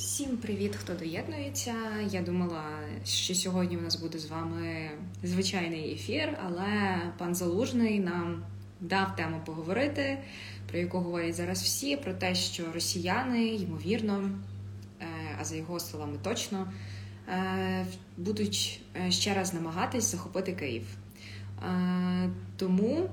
[0.00, 1.74] Всім привіт, хто доєднується.
[2.10, 2.64] Я думала,
[3.04, 4.90] що сьогодні у нас буде з вами
[5.22, 8.42] звичайний ефір, але пан Залужний нам
[8.80, 10.18] дав тему поговорити,
[10.68, 14.30] про яку говорять зараз всі: про те, що росіяни, ймовірно,
[15.00, 15.06] е,
[15.40, 16.72] а за його словами, точно
[17.28, 17.86] е,
[18.16, 20.86] будуть е, ще раз намагатись захопити Київ.
[22.56, 23.10] Тому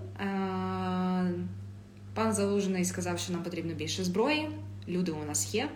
[2.13, 4.49] пан Залужний сказав, що нам потрібно більше зброї.
[4.88, 5.69] Люди у нас є.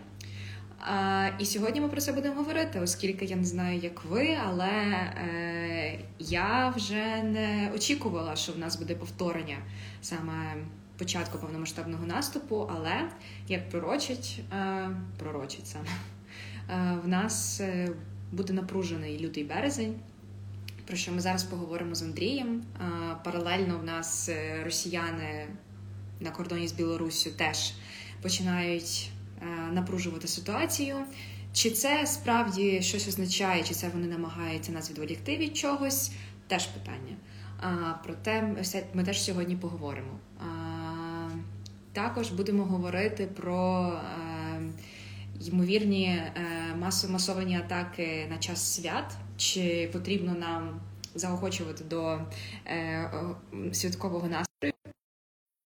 [0.81, 4.69] А, І сьогодні ми про це будемо говорити, оскільки я не знаю, як ви, але
[4.69, 9.57] е, я вже не очікувала, що в нас буде повторення
[10.01, 10.55] саме
[10.97, 13.09] початку повномасштабного наступу, але
[13.47, 14.89] як пророчить, е,
[15.19, 15.85] пророчить саме,
[16.69, 17.89] е, в нас е,
[18.31, 19.95] буде напружений лютий березень.
[20.87, 22.63] Про що ми зараз поговоримо з Андрієм.
[23.23, 25.47] Паралельно в нас е, росіяни
[26.19, 27.73] на кордоні з Білоруссю теж
[28.21, 29.11] починають.
[29.41, 30.95] Е, напружувати ситуацію.
[31.53, 36.11] Чи це справді щось означає, чи це вони намагаються нас відволікти від чогось?
[36.47, 37.15] Теж питання.
[37.61, 38.55] А, Проте
[38.93, 40.19] ми теж сьогодні поговоримо.
[41.93, 44.61] Також будемо говорити про е,
[45.41, 46.31] ймовірні е,
[47.09, 50.79] масовані атаки на час свят, чи потрібно нам
[51.15, 52.19] заохочувати до
[53.71, 54.70] святкового настрою.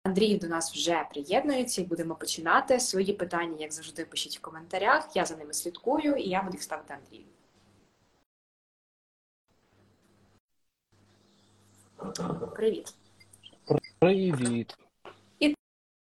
[0.02, 2.80] Андрій до нас вже приєднується і будемо починати.
[2.80, 5.08] Свої питання, як завжди, пишіть в коментарях.
[5.14, 7.24] Я за ними слідкую і я буду їх ставити Андрію.
[12.56, 12.94] Привіт.
[13.98, 14.76] Привіт.
[15.38, 15.54] І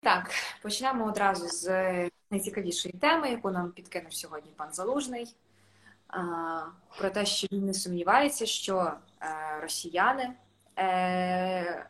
[0.01, 0.31] так,
[0.61, 1.69] почнемо одразу з
[2.31, 5.35] найцікавішої теми, яку нам підкинув сьогодні пан Залужний.
[6.97, 10.33] Про те, що він не сумнівається, що е, росіяни
[10.77, 11.83] е,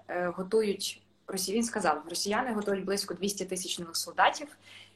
[1.30, 4.47] готують він сказав, росіяни готують близько 200 тисяч нових солдатів.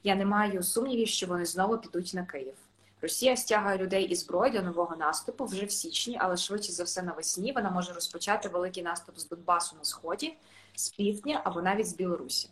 [0.04, 2.54] Я не маю сумнівів, що вони знову підуть на Київ.
[3.02, 7.02] Росія стягує людей і зброї для нового наступу вже в січні, але швидше за все
[7.02, 10.38] навесні вона може розпочати великий наступ з Донбасу на сході,
[10.76, 12.50] з півдня або навіть з Білорусі.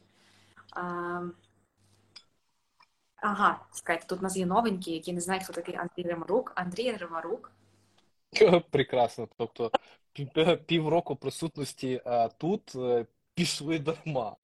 [0.72, 1.22] А...
[3.16, 6.52] Ага, чекайте, тут у нас є новенькі, які не знають, хто такий Андрій Ремарук.
[6.56, 7.52] Андрій Ремарук.
[8.72, 9.28] Прекрасно.
[9.38, 9.72] Тобто
[10.66, 12.02] півроку присутності
[12.38, 13.06] тут е,
[13.42, 14.36] пішли дарма.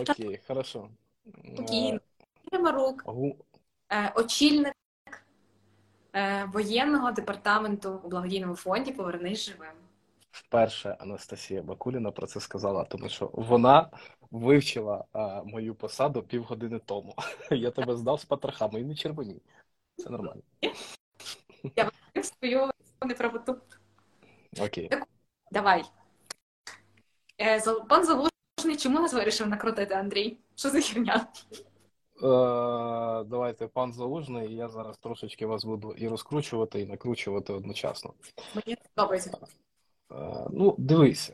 [0.00, 0.88] Окей, хорошо.
[1.54, 2.00] Спокійно.
[2.52, 3.04] Ремарук,
[3.92, 4.74] е, очільник
[6.14, 9.72] е, воєнного департаменту у благодійному фонді Повернись живим.
[10.30, 13.90] Вперше Анастасія Бакуліна про це сказала, тому що вона
[14.30, 17.14] вивчила а, мою посаду півгодини тому.
[17.50, 19.36] Я тебе здав з патрахами і не червоні.
[19.96, 20.42] Це нормально.
[21.76, 21.90] Я
[22.22, 22.70] свою
[23.06, 23.56] неправоту.
[24.60, 24.90] Окей.
[25.50, 25.84] Давай.
[27.40, 30.36] Е, пан Залужний, чому нас вирішив накрутити Андрій?
[30.56, 31.26] Що за херня?
[32.22, 38.12] Е, давайте, пан Залужний, я зараз трошечки вас буду і розкручувати, і накручувати одночасно.
[38.54, 39.38] Мені подобається.
[40.12, 41.32] Е, ну, дивись,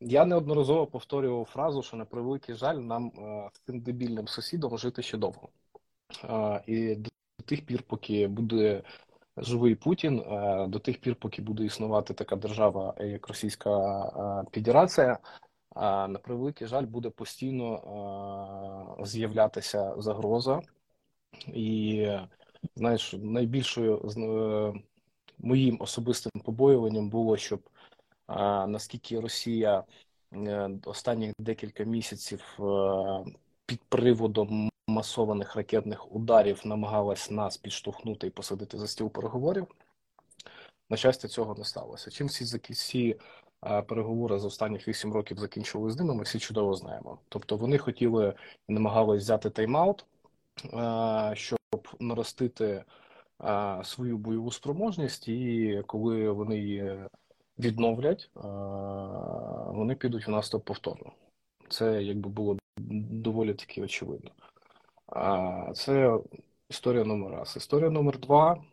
[0.00, 3.12] я неодноразово повторював фразу, що на превеликий жаль, нам
[3.52, 5.48] з цим дебільним сусідом жити ще довго.
[6.66, 7.10] І до
[7.44, 8.82] тих пір, поки буде
[9.36, 10.24] живий Путін,
[10.68, 15.18] до тих пір, поки буде існувати така держава, як Російська Федерація,
[15.76, 20.60] на превеликий жаль, буде постійно з'являтися загроза.
[21.46, 22.06] І
[22.76, 24.80] знаєш, найбільшою е,
[25.38, 27.60] моїм особистим побоюванням було, щоб
[28.68, 29.84] наскільки Росія
[30.32, 33.24] е, останніх декілька місяців е,
[33.66, 34.69] під приводом
[35.00, 39.66] масованих ракетних ударів намагалась нас підштовхнути і посадити за стіл переговорів.
[40.90, 42.10] На щастя, цього не сталося.
[42.10, 43.16] Чим всі всі
[43.60, 47.18] переговори за останніх 8 років закінчували з ними, ми всі чудово знаємо.
[47.28, 48.34] Тобто вони хотіли
[48.68, 50.04] і намагалися взяти тайм-аут,
[51.34, 52.84] щоб наростити
[53.84, 56.98] свою бойову спроможність, і коли вони її
[57.58, 58.30] відновлять,
[59.74, 61.12] вони підуть в наступ повторно.
[61.68, 62.58] Це якби було
[63.10, 64.30] доволі таки очевидно.
[65.74, 66.18] Це
[66.68, 67.56] історія номер раз.
[67.56, 68.64] Історія номер два.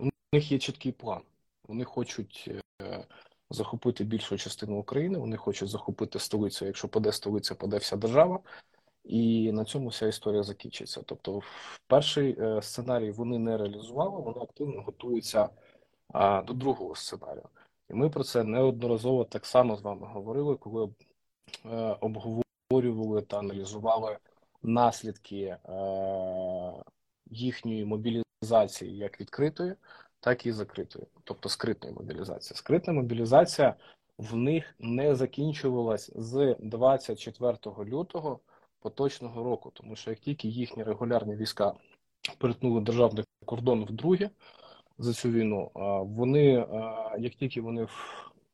[0.00, 1.20] У них є чіткий план.
[1.68, 2.50] Вони хочуть
[2.82, 3.04] е,
[3.50, 5.18] захопити більшу частину України.
[5.18, 6.66] Вони хочуть захопити столицю.
[6.66, 8.40] Якщо паде столиця, паде вся держава,
[9.04, 11.02] і на цьому вся історія закінчиться.
[11.06, 11.40] Тобто,
[11.86, 15.48] перший е, сценарій вони не реалізували, вони активно готуються
[16.44, 17.48] до другого сценарію.
[17.90, 20.88] І ми про це неодноразово так само з вами говорили, коли
[21.64, 24.18] е, обговорювали та аналізували
[24.62, 25.58] наслідки е,
[27.30, 29.74] їхньої мобілізації як відкритої
[30.20, 32.56] так і закритою, тобто скритної мобілізації.
[32.56, 33.74] Скритна мобілізація
[34.18, 38.40] в них не закінчувалась з 24 лютого
[38.80, 41.74] поточного року, тому що як тільки їхні регулярні війська
[42.38, 44.30] перетнули державний кордон вдруге
[44.98, 45.70] за цю війну.
[46.16, 46.66] Вони,
[47.18, 47.86] як тільки вони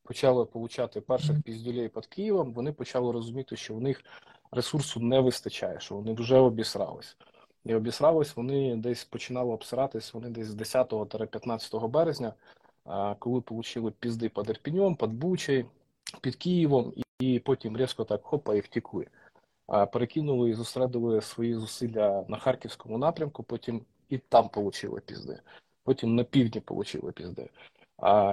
[0.03, 4.05] почали получати перших піздюлей під Києвом, вони почали розуміти, що в них
[4.53, 7.17] ресурсу не вистачає, що вони вже обісрались.
[7.65, 12.33] І обісрались вони десь починали обсиратись, вони десь з 10-15 березня,
[13.19, 15.67] коли отримали пізди під Ірпіньом, під Бучей,
[16.21, 19.07] під Києвом, і потім різко так хопа і втікли.
[19.93, 25.41] Перекинули і зосередили свої зусилля на харківському напрямку, потім і там отримали пізди,
[25.85, 27.49] потім на півдні отримали пізди.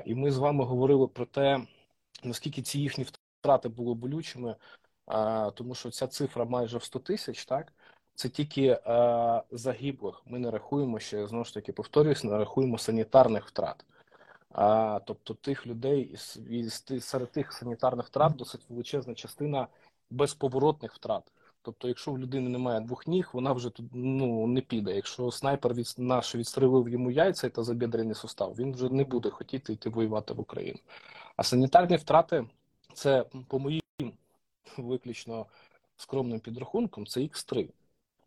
[0.06, 1.62] І ми з вами говорили про те,
[2.24, 3.06] наскільки ці їхні
[3.40, 4.56] втрати були болючими,
[5.54, 7.74] тому що ця цифра майже в 100 тисяч, так
[8.16, 10.22] це тільки а, загиблих.
[10.26, 13.86] Ми не рахуємо ще знову ж таки повторюсь, не рахуємо санітарних втрат.
[14.52, 16.18] А, Тобто тих людей
[16.50, 19.68] із серед тих санітарних втрат досить величезна частина
[20.10, 21.24] безповоротних втрат.
[21.62, 24.96] Тобто, якщо в людини немає двох ніг, вона вже тут ну не піде.
[24.96, 29.74] Якщо снайпер від наш відстрелив йому яйця та забідрений сустав, він вже не буде хотіти
[29.74, 30.80] йти воювати в Україну.
[31.36, 32.46] А санітарні втрати
[32.94, 33.81] це по моїм
[34.78, 35.46] виключно
[35.98, 37.70] скромним підрахункам, це Х3.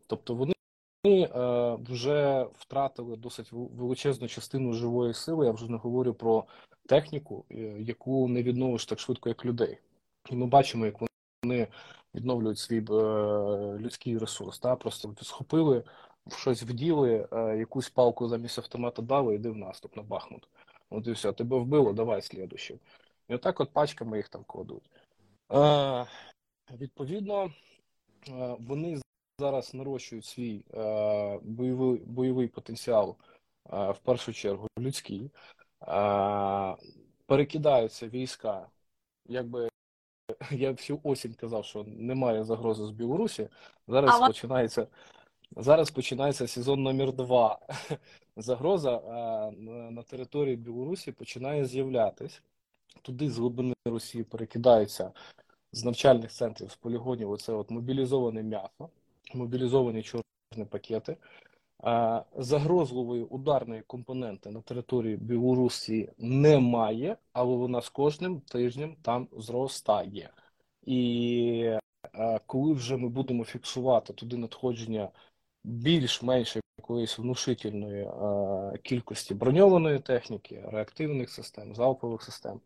[0.06, 0.54] Тобто вони
[1.06, 5.46] е, вже втратили досить величезну частину живої сили.
[5.46, 6.44] Я вже не говорю про
[6.86, 9.78] техніку, е, яку не відновиш так швидко, як людей.
[10.30, 10.94] І ми бачимо, як
[11.44, 11.68] вони
[12.14, 12.94] відновлюють свій е,
[13.78, 14.58] людський ресурс.
[14.58, 14.76] Та?
[14.76, 15.82] Просто схопили,
[16.36, 17.28] щось вділи,
[17.58, 20.48] якусь палку замість автомата дали, йди в наступ на Бахмут.
[20.90, 22.78] От і все, тебе вбило, давай слідуючи.
[23.28, 24.90] І отак от пачками їх там кладуть.
[25.52, 26.06] Е,
[26.70, 27.52] Відповідно,
[28.28, 29.00] е, вони
[29.38, 33.16] зараз нарощують свій е, бойовий бойовий потенціал,
[33.72, 35.30] е, в першу чергу людський,
[35.82, 36.76] е,
[37.26, 38.68] перекидаються війська,
[39.26, 39.68] якби
[40.50, 43.48] я всю осінь казав, що немає загрози з Білорусі.
[43.88, 44.26] Зараз Але...
[44.26, 44.86] починається
[45.56, 47.58] зараз починається сезон номер два.
[48.36, 49.00] Загроза
[49.90, 52.42] на території Білорусі починає з'являтись.
[53.02, 55.12] Туди з глибини Росії перекидаються
[55.72, 57.30] з навчальних центрів, з полігонів.
[57.30, 58.88] Оце от мобілізоване м'ясо,
[59.34, 61.16] мобілізовані чорні пакети.
[62.36, 70.30] Загрозливої ударної компоненти на території Білорусі немає, але вона з кожним тижнем там зростає.
[70.86, 71.70] І
[72.46, 75.08] коли вже ми будемо фіксувати туди надходження
[75.64, 78.08] більш-менш якоїсь внушительної
[78.82, 82.60] кількості броньованої техніки, реактивних систем, залпових систем,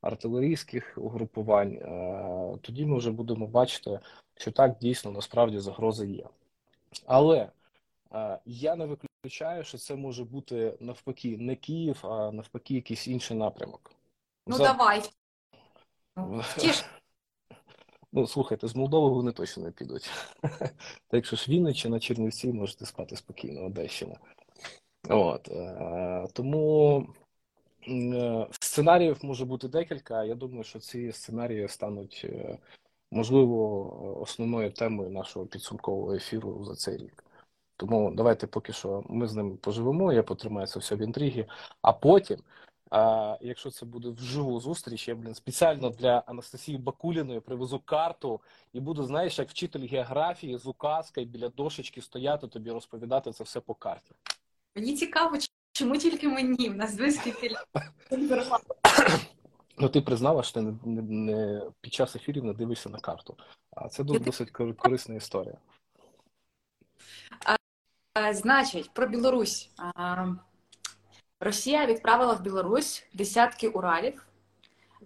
[0.00, 1.78] артилерійських угрупувань,
[2.62, 4.00] тоді ми вже будемо бачити,
[4.36, 6.26] що так дійсно насправді загрози є.
[7.06, 7.48] Але
[8.46, 13.90] я не виключаю, що це може бути навпаки не Київ, а навпаки, якийсь інший напрямок.
[14.46, 14.64] Ну За...
[14.64, 15.02] давай.
[18.12, 20.10] Ну, слухайте, з Молдови вони точно не підуть.
[20.42, 20.72] Так
[21.12, 24.16] якщо ж Вінниччина, Чернівці, можете спати спокійно, Одещина.
[25.08, 25.48] От.
[25.48, 27.06] Е, тому
[27.88, 30.24] е, сценаріїв може бути декілька.
[30.24, 32.58] Я думаю, що ці сценарії стануть, е,
[33.10, 37.24] можливо, основною темою нашого підсумкового ефіру за цей рік.
[37.76, 41.46] Тому давайте поки що ми з ним поживемо, я потримаю це все в інтригі.
[41.82, 42.38] А потім,
[42.90, 48.40] а, якщо це буде вживу зустріч, я блін спеціально для Анастасії Бакуліної привезу карту
[48.72, 53.60] і буду, знаєш, як вчитель географії з указкою біля дошечки стояти, тобі розповідати це все
[53.60, 54.12] по карті.
[54.76, 55.36] Мені цікаво,
[55.72, 57.30] чому тільки мені в нас близькі
[59.78, 63.36] Ну, ти признала, що ти не, не, не під час ефірів не дивишся на карту.
[63.76, 65.56] А це дуже досить корисна історія.
[68.18, 69.70] Е, значить, про Білорусь.
[71.40, 74.26] Росія відправила в Білорусь десятки уралів,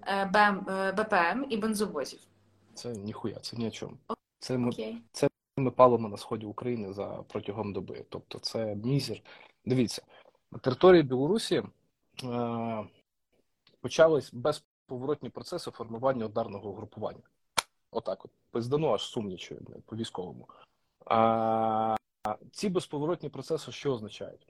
[0.07, 0.25] е,
[0.97, 2.21] БПМ е, і бензовозів.
[2.75, 3.97] Це ніхуя, це ні о чому.
[4.39, 4.97] Це ми, okay.
[5.13, 8.05] це ми палимо на сході України за протягом доби.
[8.09, 9.23] Тобто це мізер.
[9.65, 10.03] Дивіться,
[10.53, 11.63] на території Білорусі
[12.25, 12.85] е,
[13.81, 17.23] почались безповоротні процеси формування ударного групування.
[17.91, 20.49] Отак, от пиздану аж сумнічую по військовому.
[21.07, 21.97] А,
[22.53, 24.47] ці безповоротні процеси що означають?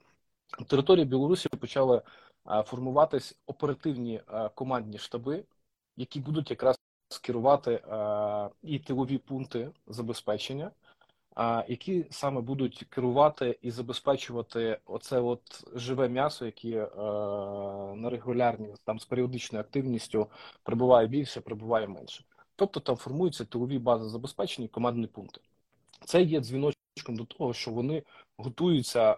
[0.66, 2.02] Території Білорусі почали
[2.64, 4.20] формуватись оперативні
[4.54, 5.44] командні штаби,
[5.96, 7.82] які будуть якраз скерувати
[8.62, 10.70] і тилові пункти забезпечення,
[11.68, 16.88] які саме будуть керувати і забезпечувати оце от живе м'ясо, яке
[17.96, 20.26] на регулярній там з періодичною активністю
[20.62, 22.24] прибуває більше, прибуває менше.
[22.56, 25.40] Тобто там формуються тилові бази забезпечення і командні пункти.
[26.04, 26.76] Це є дзвіночок
[27.08, 28.02] до того, що вони
[28.36, 29.16] готуються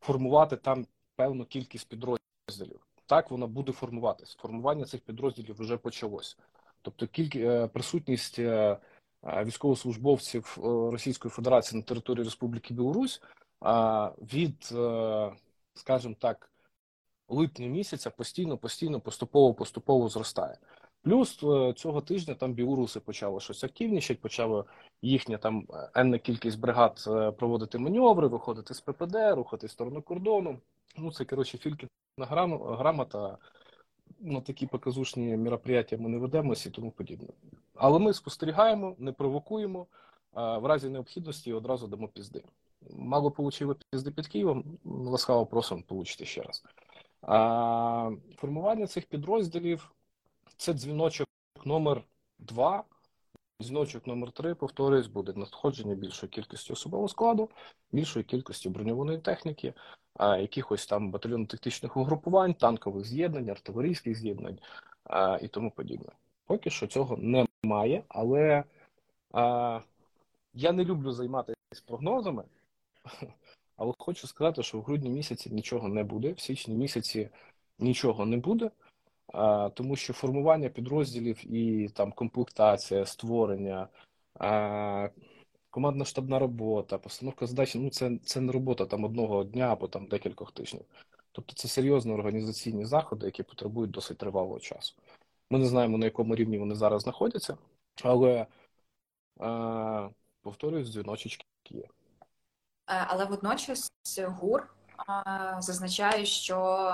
[0.00, 0.86] формувати там
[1.16, 2.86] певну кількість підрозділів.
[3.06, 4.36] Так воно буде формуватись.
[4.40, 6.38] Формування цих підрозділів вже почалось.
[6.82, 8.78] Тобто, кількість е, присутність е,
[9.24, 13.22] військовослужбовців е, Російської Федерації на території Республіки Білорусь
[14.32, 14.74] від,
[15.74, 16.50] скажімо так,
[17.28, 20.58] липня місяця постійно, постійно, поступово, поступово зростає.
[21.08, 24.64] Плюс е, цього тижня там білоруси почали щось активнішати, почали
[25.02, 27.04] їхня там енна кількість бригад
[27.38, 30.58] проводити маневри, виходити з ППД, рухати в сторону кордону.
[30.98, 31.88] Ну, це коротше фільки
[32.18, 33.38] на грамота
[34.20, 37.28] на такі показушні мероприятия ми не ведемося і тому подібне.
[37.74, 39.86] Але ми спостерігаємо, не провокуємо,
[40.32, 42.42] а в разі необхідності одразу дамо пізди.
[42.90, 46.64] Мало получили пізди під Києвом, ласкаво просимо получити ще раз.
[47.22, 49.92] А, Формування цих підрозділів
[50.56, 51.28] це дзвіночок
[51.64, 52.02] номер
[52.38, 52.84] 2
[53.62, 57.50] Дзвіночок номер 3 повторюсь, буде надходження більшої кількості особового складу,
[57.92, 59.74] більшої кількості броньованої техніки,
[60.20, 64.58] якихось там батальйонно-тактичних угрупувань, танкових з'єднань, артилерійських з'єднань
[65.40, 66.12] і тому подібне.
[66.46, 68.64] Поки що цього немає, але
[69.32, 69.80] а,
[70.54, 72.44] я не люблю займатися прогнозами,
[73.76, 77.28] але хочу сказати, що в грудні місяці нічого не буде, в січні місяці
[77.78, 78.70] нічого не буде.
[79.74, 83.88] Тому що формування підрозділів і там комплектація, створення,
[84.34, 85.08] а,
[85.70, 90.06] командна штабна робота, постановка задач, ну це це не робота там одного дня або там
[90.06, 90.84] декількох тижнів.
[91.32, 94.94] Тобто це серйозні організаційні заходи, які потребують досить тривалого часу.
[95.50, 97.58] Ми не знаємо, на якому рівні вони зараз знаходяться,
[98.02, 98.46] але
[100.42, 101.84] повторюсь, дзвіночечки є.
[102.86, 104.77] Але водночас ГУР
[105.58, 106.90] зазначає, що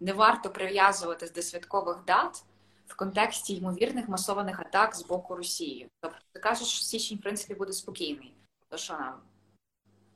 [0.00, 2.44] не варто прив'язуватись до святкових дат
[2.86, 5.88] в контексті ймовірних масованих атак з боку Росії.
[6.00, 8.34] Тобто ти кажеш, що січень в принципі буде спокійний.
[8.68, 9.20] То що нам?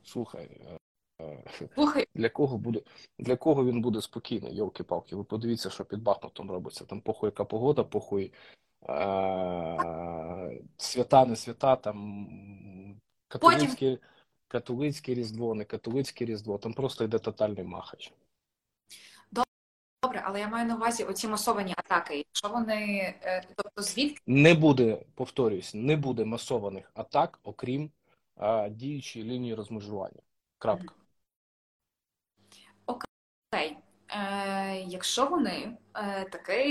[0.03, 0.61] Слухай.
[1.21, 1.43] Е,
[1.75, 2.07] Слухай.
[2.15, 2.81] Для кого буде
[3.19, 6.85] для кого він буде спокійний, йолки палки Ви подивіться, що під Бахмутом робиться.
[6.85, 8.33] Там похуй яка погода, похуй
[8.89, 12.27] е- свята, не свята, там
[13.27, 13.97] католицьке, Потім...
[14.49, 18.13] католицьке різдво, не католицьке різдво, там просто йде тотальний махач.
[20.03, 22.17] Добре, але я маю на увазі оці масовані атаки.
[22.17, 27.91] Якщо вони е, тобто звідки не буде, повторюсь, не буде масованих атак, окрім
[28.35, 30.21] а, діючої лінії розмежування.
[30.57, 30.95] Крапка.
[32.85, 33.77] Окей.
[34.09, 36.63] Е, Якщо вони е, таки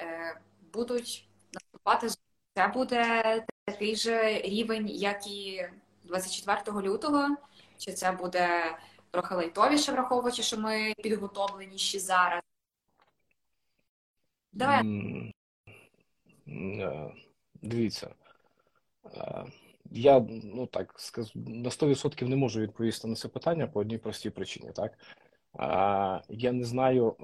[0.00, 0.40] е,
[0.72, 2.08] будуть наступати,
[2.54, 3.22] це буде
[3.64, 5.68] такий же рівень, як і
[6.04, 7.36] 24 лютого,
[7.78, 8.76] чи це буде
[9.10, 12.42] трохи лайтовіше, враховуючи, що ми підготовленіші зараз.
[14.52, 14.82] Давай.
[16.48, 17.14] Е,
[17.62, 18.14] дивіться.
[19.14, 19.44] Е,
[19.90, 24.30] я ну так скажу, на 100% не можу відповісти на це питання по одній простій
[24.30, 24.72] причині.
[24.72, 24.98] Так
[26.28, 27.16] я не знаю,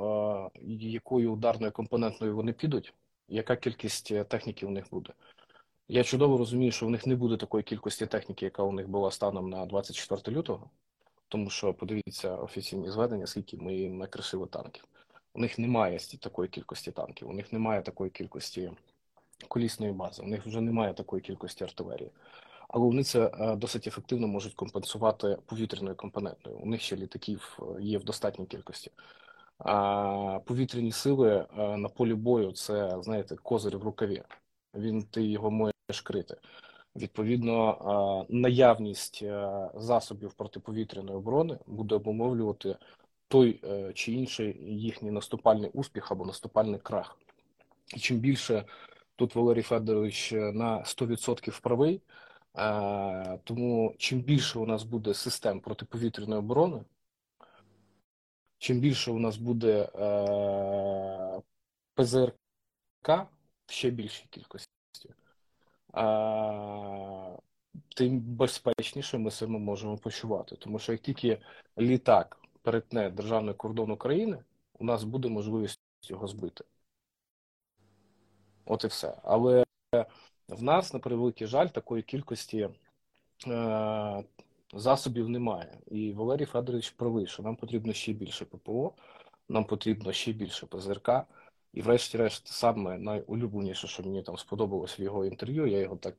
[0.71, 2.95] якою ударною компонентною вони підуть,
[3.29, 5.13] яка кількість техніки у них буде.
[5.93, 9.11] Я чудово розумію, що у них не буде такої кількості техніки, яка у них була
[9.11, 10.71] станом на 24 лютого,
[11.29, 14.85] тому що подивіться офіційні зведення, скільки ми їм накришили танків.
[15.35, 18.73] У них немає такої кількості танків, у них немає такої кількості
[19.49, 22.11] колісної бази, у них вже немає такої кількості артилерії.
[22.69, 26.57] Але вони це е, досить ефективно можуть компенсувати повітряною компонентою.
[26.57, 28.91] У них ще літаків е, є в достатній кількості.
[29.59, 34.23] А повітряні сили е, на полі бою це, знаєте, козир в рукаві.
[34.75, 35.70] Він ти його можеш
[36.01, 36.37] крити.
[36.97, 39.25] Відповідно, наявність
[39.75, 42.77] засобів протиповітряної оборони буде обумовлювати
[43.31, 47.19] той е, чи інший їхній наступальний успіх або наступальний крах.
[47.97, 48.65] І чим більше
[49.17, 52.03] тут Валерій Федорович е, на 100% правий,
[52.57, 56.85] е, тому чим більше у нас буде систем протиповітряної оборони,
[58.59, 59.89] чим більше у нас буде
[61.95, 63.09] ПЗРК
[63.67, 64.73] в ще більшій кількості,
[67.97, 70.57] тим безпечніше ми себе можемо почувати.
[70.57, 71.39] Тому що як тільки
[71.79, 74.39] літак перетне державний кордон України,
[74.79, 76.65] у нас буде можливість його збити.
[78.65, 79.17] От і все.
[79.23, 79.65] Але
[80.49, 82.69] в нас, на превеликий жаль, такої кількості
[83.47, 84.25] е,
[84.75, 85.79] засобів немає.
[85.91, 88.93] І Валерій Федорович правий, що нам потрібно ще більше ППО,
[89.49, 91.11] нам потрібно ще більше ПЗРК.
[91.73, 96.17] І, врешті-решт, саме найулюбленіше, що мені там сподобалось в його інтерв'ю, я його так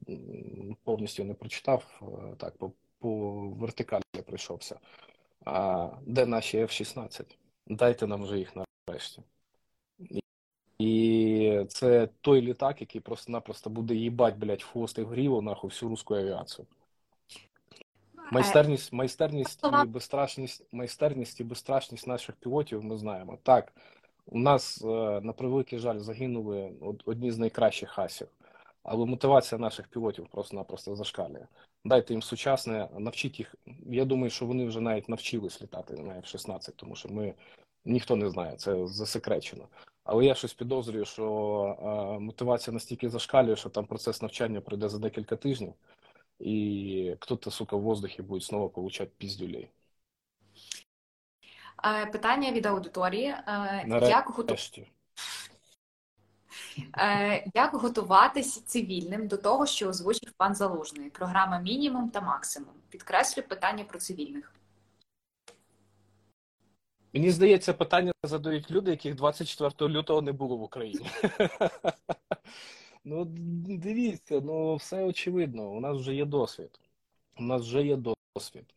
[0.84, 4.80] повністю не прочитав, е, так по, по вертикалі пройшовся.
[5.46, 7.26] А де наші F-16?
[7.68, 8.54] Дайте нам вже їх
[8.88, 9.22] нарешті.
[10.80, 15.90] І це той літак, який просто-напросто буде їбать, блядь, в хвост в гріву, нахуй, всю
[15.90, 16.68] русську авіацію.
[18.32, 23.38] Майстерність, майстерність і безстрашність, майстерність і безстрашність наших пілотів ми знаємо.
[23.44, 23.74] Так,
[24.32, 26.72] у нас, е, на превеликий жаль, загинули
[27.06, 28.28] одні з найкращих хасів,
[28.84, 31.48] але мотивація наших пілотів просто-напросто зашкалює.
[31.86, 33.56] дайте їм сучасне, навчіть їх.
[33.86, 37.34] Я думаю, що вони вже навіть навчились літати на F-16, тому що ми
[37.86, 39.68] ніхто не знає, це засекречено.
[40.04, 41.26] Але я щось підозрюю, що
[41.82, 45.74] а, мотивація настільки зашкалює, що там процес навчання пройде за декілька тижнів,
[46.40, 49.70] і хто-то, сука, в воздухі буде знову получати піздюлей.
[51.86, 53.26] Е, Питання від аудиторії.
[53.28, 53.44] Е,
[53.88, 54.12] Нарешті.
[54.12, 54.56] Як, готу...
[56.98, 61.10] Е, як готуватись цивільним до того, що озвучив пан Залужний?
[61.10, 62.74] Програма мінімум та максимум.
[62.90, 64.54] Підкреслю питання про цивільних.
[67.14, 71.10] Мені здається, питання задають люди, яких 24 лютого не було в Україні.
[73.04, 75.70] Ну, дивіться, ну все очевидно.
[75.70, 76.80] У нас вже є досвід.
[77.38, 77.96] У нас вже є
[78.36, 78.74] досвід.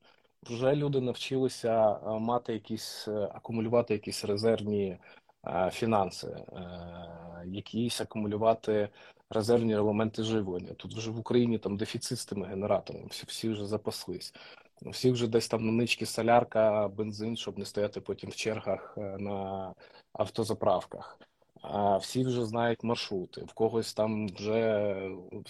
[0.51, 4.99] Вже люди навчилися мати якісь, е, акумулювати якісь резервні
[5.47, 8.89] е, фінанси, е, якісь акумулювати
[9.31, 10.75] резервні елементи живлення.
[10.75, 14.35] Тут вже в Україні там дефіцит з тими генераторами, всі, всі вже запаслись.
[14.83, 19.73] Всі вже десь там на нички солярка, бензин, щоб не стояти потім в чергах на
[20.13, 21.19] автозаправках.
[21.63, 23.41] А всі вже знають маршрути.
[23.41, 24.95] В когось там вже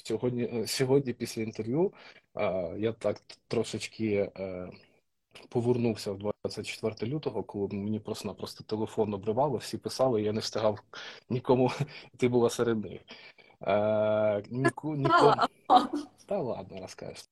[0.05, 1.93] сьогодні, сьогодні після інтерв'ю
[2.77, 4.31] я так трошечки
[5.49, 10.83] повернувся в 24 лютого, коли мені просто-напросто телефон обривало, всі писали, я не встигав
[11.31, 11.71] нікому,
[12.17, 13.01] ти була серед них.
[14.51, 15.35] Ніку, нікому...
[16.27, 17.29] Та ладно, розкажеш.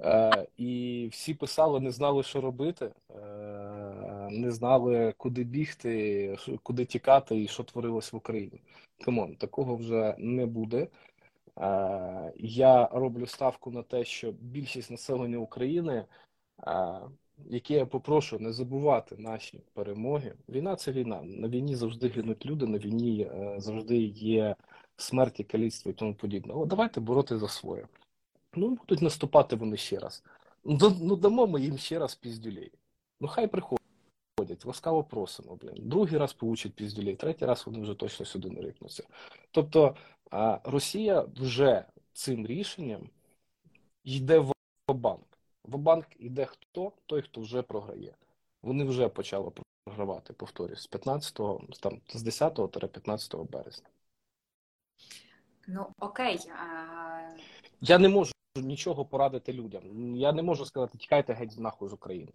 [0.00, 7.42] Е, І всі писали, не знали, що робити, е, не знали, куди бігти, куди тікати
[7.42, 8.60] і що творилось в Україні.
[9.04, 10.88] Come on, такого вже не буде.
[11.58, 16.06] Е, Я роблю ставку на те, що більшість населення України, е,
[17.46, 20.34] яке я попрошу не забувати наші перемоги.
[20.48, 21.22] Війна це війна.
[21.22, 24.56] На війні завжди гинуть люди, на війні е, завжди є
[24.96, 26.52] смерті, каліцтво і тому подібне.
[26.56, 27.86] Але давайте боротись за своє.
[28.54, 30.24] Ну, будуть наступати вони ще раз.
[30.64, 32.72] Ну, ну дамо ми їм ще раз піздюлей.
[33.20, 35.88] Ну, хай приходять, ласкаво просимо, блін.
[35.88, 39.04] Другий раз получать піздюлей, третій раз вони вже точно сюди не рикнуться.
[39.50, 39.96] Тобто
[40.64, 43.10] Росія вже цим рішенням
[44.04, 44.52] йде в
[44.88, 45.27] банк.
[45.68, 46.92] В банк іде хто?
[47.06, 48.14] Той, хто вже програє.
[48.62, 49.52] Вони вже почали
[49.84, 51.34] програвати, повторюсь, з 15
[51.80, 53.86] там, з 10-15 березня.
[55.66, 56.38] Ну, окей.
[56.50, 57.36] А...
[57.80, 60.16] Я не можу нічого порадити людям.
[60.16, 62.32] Я не можу сказати, тікайте геть нахуй з України.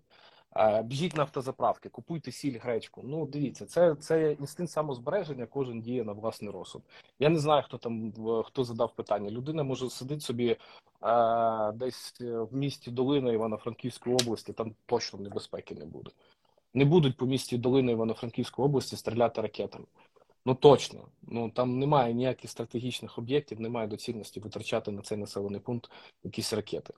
[0.84, 3.02] Біжіть на автозаправки, купуйте сіль, гречку.
[3.04, 6.82] Ну, дивіться, це це інстинкт самозбереження, кожен діє на власний розсуд.
[7.20, 8.14] Я не знаю, хто там
[8.46, 9.30] хто задав питання.
[9.30, 10.58] Людина може сидіти собі
[11.00, 16.12] а, десь в місті Долина Івано-Франківської області, там точно небезпеки не буде.
[16.74, 19.86] Не будуть по місті Долина Івано-Франківської області стріляти ракетами.
[20.46, 25.92] Ну точно, ну там немає ніяких стратегічних об'єктів, немає доцільності витрачати на цей населений пункт
[26.24, 26.94] якісь ракети.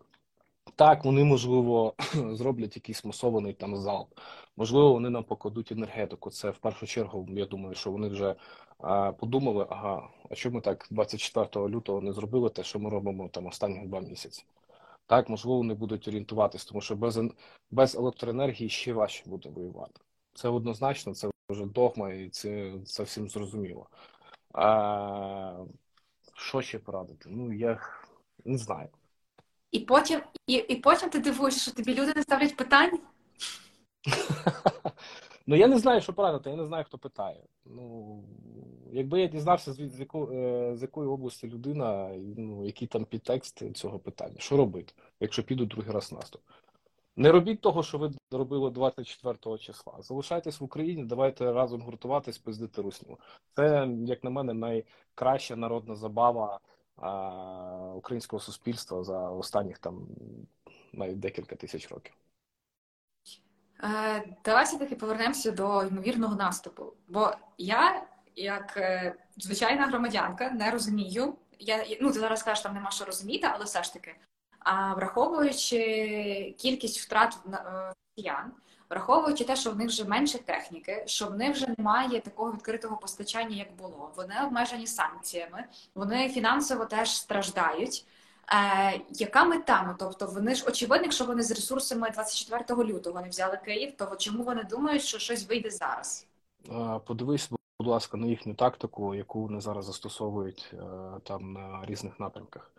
[0.75, 4.19] Так, вони, можливо, зроблять якийсь масований там залп.
[4.57, 6.29] Можливо, вони нам покладуть енергетику.
[6.31, 8.35] Це в першу чергу, я думаю, що вони вже
[8.79, 13.29] а, подумали, ага, а чому ми так 24 лютого не зробили те, що ми робимо
[13.29, 14.45] там останні два місяці.
[15.07, 17.19] Так, можливо, вони будуть орієнтуватись, тому що без
[17.71, 20.01] без електроенергії ще важче буде воювати.
[20.33, 23.87] Це однозначно, це вже догма, і це це всім зрозуміло.
[24.53, 25.65] А,
[26.33, 27.29] Що ще порадити?
[27.29, 27.79] Ну, я
[28.45, 28.89] не знаю.
[29.75, 32.99] І потім і, і потім ти дивуєшся, що тобі люди не ставлять питань?
[35.47, 37.43] Ну, я не знаю, що порадити, я не знаю, хто питає.
[37.65, 38.23] Ну,
[38.91, 43.75] Якби я дізнався, з, з, яко, е, з якої області людина, ну, який там підтекст
[43.75, 46.41] цього питання, що робити, якщо підуть другий раз наступ?
[47.15, 49.93] Не робіть того, що ви робили 24 числа.
[49.99, 53.17] Залишайтесь в Україні, давайте разом гуртуватись, пиздити русню.
[53.55, 56.59] Це, як на мене, найкраща народна забава
[57.95, 60.07] українського суспільства за останніх там
[60.93, 62.13] навіть декілька тисяч років.
[63.83, 66.93] Е, Давайте таки повернемося до ймовірного наступу.
[67.07, 71.35] Бо я, як е, звичайна громадянка, не розумію.
[71.59, 74.15] Я ну ти зараз кажеш, там нема що розуміти, але все ж таки
[74.65, 75.77] а враховуючи
[76.57, 78.51] кількість втрат е, росіян,
[78.89, 82.97] враховуючи те, що в них вже менше техніки, що в них вже немає такого відкритого
[82.97, 84.11] постачання, як було.
[84.15, 85.63] Вони обмежені санкціями,
[85.95, 88.05] вони фінансово теж страждають.
[88.53, 89.83] Е, Яка мета?
[89.87, 94.15] Ну тобто вони ж очевидно, якщо вони з ресурсами 24 лютого не взяли Київ, то
[94.15, 96.27] чому вони думають, що щось вийде зараз?
[97.05, 100.77] Подивись, будь ласка, на їхню тактику, яку вони зараз застосовують е,
[101.23, 102.71] там на різних напрямках.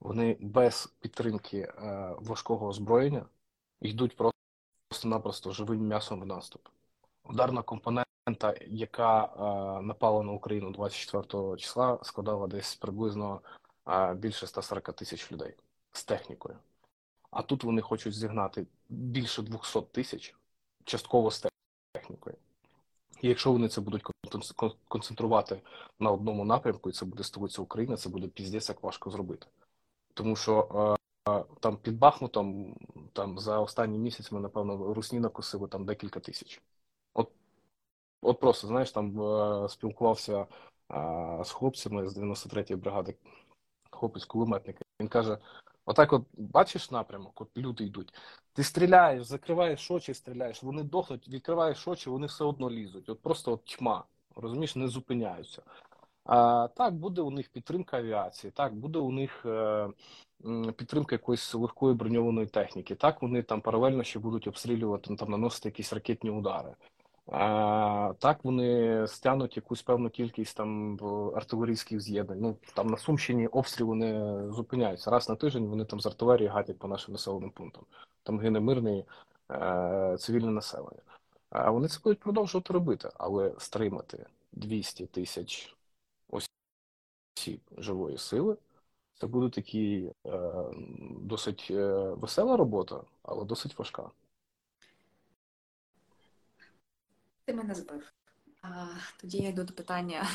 [0.00, 1.72] Вони без підтримки е,
[2.18, 3.24] важкого озброєння
[3.80, 4.16] йдуть
[4.94, 6.68] просто-напросто живим м'ясом в наступ.
[7.24, 13.40] Ударна компонента, яка е, напала на Україну 24 числа, складала десь приблизно
[13.88, 15.54] е, більше 140 тисяч людей.
[15.92, 16.56] з технікою.
[17.30, 20.34] А тут вони хочуть зігнати більше 200 тисяч
[20.84, 21.46] частково з
[21.92, 22.36] технікою.
[23.22, 24.02] І якщо вони це будуть
[24.88, 25.60] концентрувати
[25.98, 29.46] на одному напрямку, і це буде столиця України, це буде піздець як важко зробити.
[30.14, 31.03] Тому що е,
[31.60, 32.76] там під Бахмутом
[33.12, 36.62] там за останній місяць ми, напевно, русні накосили там декілька тисяч.
[37.14, 37.30] От
[38.22, 40.46] от просто, знаєш, там е, спілкувався е,
[41.44, 43.16] з хлопцями з 93-ї бригади,
[43.90, 44.76] хлопець кулеметник.
[45.00, 45.38] Він каже:
[45.84, 48.14] Отак, от бачиш напрямок, от люди йдуть.
[48.52, 53.08] Ти стріляєш, закриваєш очі, стріляєш, вони дохнуть, відкриваєш очі, вони все одно лізуть.
[53.08, 54.04] От просто от тьма,
[54.36, 55.62] розумієш, не зупиняються.
[56.26, 59.88] Так, буде у них підтримка авіації, так, буде у них е,
[60.76, 62.94] підтримка якоїсь легкої броньованої техніки.
[62.94, 66.74] Так, вони там паралельно ще будуть обстрілювати, там наносити якісь ракетні удари.
[68.18, 70.98] Так вони стягнуть якусь певну кількість там
[71.36, 72.40] артилерійських з'єднань.
[72.40, 75.10] Ну там на Сумщині обстріли не зупиняються.
[75.10, 77.84] Раз на тиждень вони там з артилерії гатять по нашим населеним пунктам.
[78.22, 79.04] Там гине мирне
[79.50, 81.02] е, цивільне населення.
[81.50, 85.74] А вони це будуть продовжувати робити, але стримати 200 тисяч
[87.44, 88.56] осіб живої сили.
[89.14, 90.30] Це буде такі е,
[91.20, 94.10] досить е, весела робота, але досить важка.
[97.44, 98.12] Ти мене збив.
[98.62, 98.86] А,
[99.20, 100.28] Тоді я йду до питання.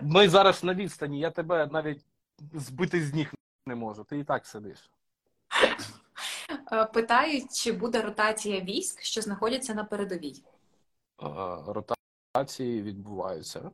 [0.00, 2.04] Ми зараз на відстані, я тебе навіть
[2.52, 3.34] збити з ніг
[3.66, 4.04] не можу.
[4.04, 4.90] Ти і так сидиш.
[6.72, 10.42] Е, питають, чи буде ротація військ, що знаходяться на передовій?
[12.34, 13.70] Ротації відбуваються.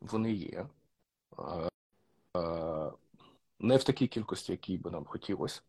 [0.00, 0.66] Вони є.
[3.58, 5.60] Не в такій кількості, якій би нам хотілося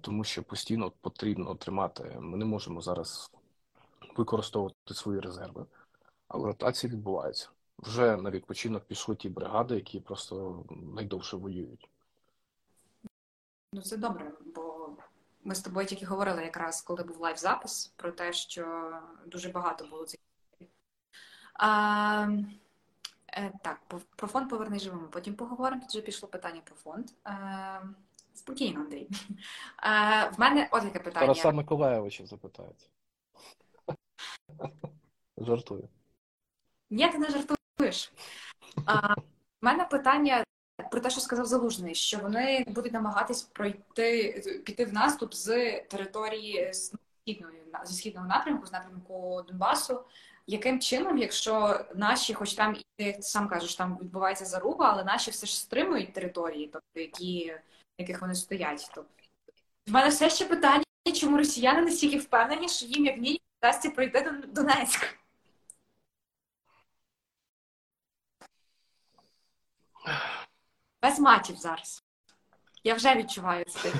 [0.00, 2.16] тому що постійно потрібно тримати.
[2.20, 3.32] Ми не можемо зараз
[4.16, 5.66] використовувати свої резерви,
[6.28, 7.48] але ротації відбуваються.
[7.78, 11.88] Вже на відпочинок пішли ті бригади, які просто найдовше воюють.
[13.72, 14.90] Ну, це добре, бо
[15.44, 18.92] ми з тобою тільки говорили якраз, коли був live запис, про те, що
[19.26, 20.20] дуже багато було цих.
[21.54, 22.28] А,
[23.32, 23.80] е, Так,
[24.16, 25.08] про фонд поверни живими.
[25.08, 25.80] Потім поговоримо.
[25.80, 27.10] Тут вже пішло питання про фонд.
[27.26, 27.80] Е,
[28.34, 29.08] Спокійно, Андрій.
[29.82, 31.26] Е, В мене от яке питання.
[31.26, 32.90] Тараса Миколаєвича запитають.
[35.36, 35.88] Жартую.
[36.90, 38.12] Ні, ти не жартуєш.
[38.86, 39.24] А, В
[39.60, 40.44] мене питання
[40.90, 46.74] про те, що сказав Залужний, що вони будуть намагатись пройти піти в наступ з території
[46.74, 50.00] східної зі східного напрямку, з напрямку Донбасу.
[50.46, 55.30] Яким чином, якщо наші, хоч там і ти сам кажеш, там відбувається заруба, але наші
[55.30, 57.54] все ж стримують території, тобто які
[57.98, 58.90] яких вони стоять.
[58.94, 59.10] Тобто,
[59.86, 64.20] в мене все ще питання, чому росіяни настільки впевнені, що їм як мінімум вдасться пройти
[64.20, 65.06] до Донецька.
[71.02, 72.04] Без матів зараз.
[72.84, 73.92] Я вже відчуваю це.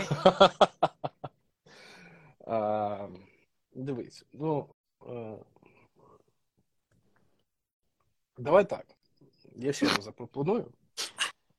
[3.74, 4.68] Дивись, ну
[8.38, 8.86] давай так.
[9.56, 10.72] Я ще раз запропоную.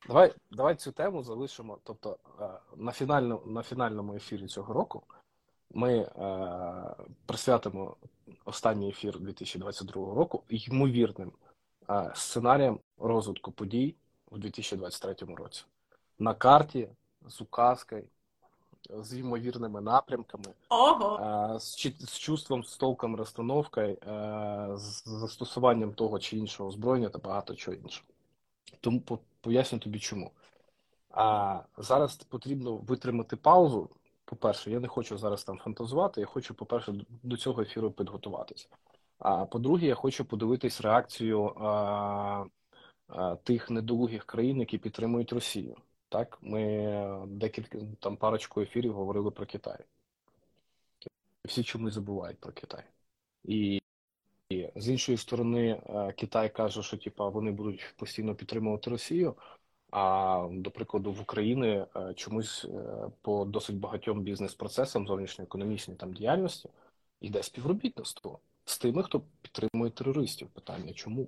[0.07, 1.77] Давай давай цю тему залишимо.
[1.83, 5.03] Тобто е, на фінальну, на фінальному ефірі цього року
[5.71, 6.09] ми е,
[7.25, 7.95] присвятимо
[8.45, 11.31] останній ефір 2022 року ймовірним
[11.89, 13.95] е, сценаріям розвитку подій
[14.31, 15.63] у 2023 році.
[16.19, 16.89] На карті
[17.27, 18.03] з указкою,
[18.89, 21.19] з ймовірними напрямками, Ого.
[21.55, 27.19] Е, з, з чувством, з толком розстановкою, е, з застосуванням того чи іншого озброєння та
[27.19, 28.07] багато чого іншого.
[28.81, 29.01] Тому
[29.41, 30.31] поясню тобі чому.
[31.11, 33.89] А зараз потрібно витримати паузу.
[34.25, 36.21] По-перше, я не хочу зараз там фантазувати.
[36.21, 38.67] Я хочу, по-перше, до цього ефіру підготуватися.
[39.19, 42.45] А по-друге, я хочу подивитись реакцію а,
[43.43, 45.75] тих недолугих країн, які підтримують Росію.
[46.09, 49.77] Так, ми декілька там парочку ефірів говорили про Китай.
[51.45, 52.83] Всі чомусь забувають про Китай.
[53.43, 53.81] І
[54.49, 59.35] і з іншої сторони, е, Китай каже, що типа вони будуть постійно підтримувати Росію.
[59.91, 66.69] А до прикладу, в Україні е, чомусь е, по досить багатьом бізнес-процесам зовнішньоекономічної там діяльності
[67.21, 70.47] йде співробітництво з тими, хто підтримує терористів.
[70.47, 71.27] Питання чому?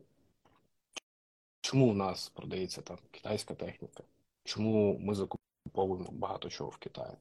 [1.71, 4.03] Чому у нас продається там китайська техніка?
[4.43, 7.13] Чому ми закуповуємо багато чого в Китаї?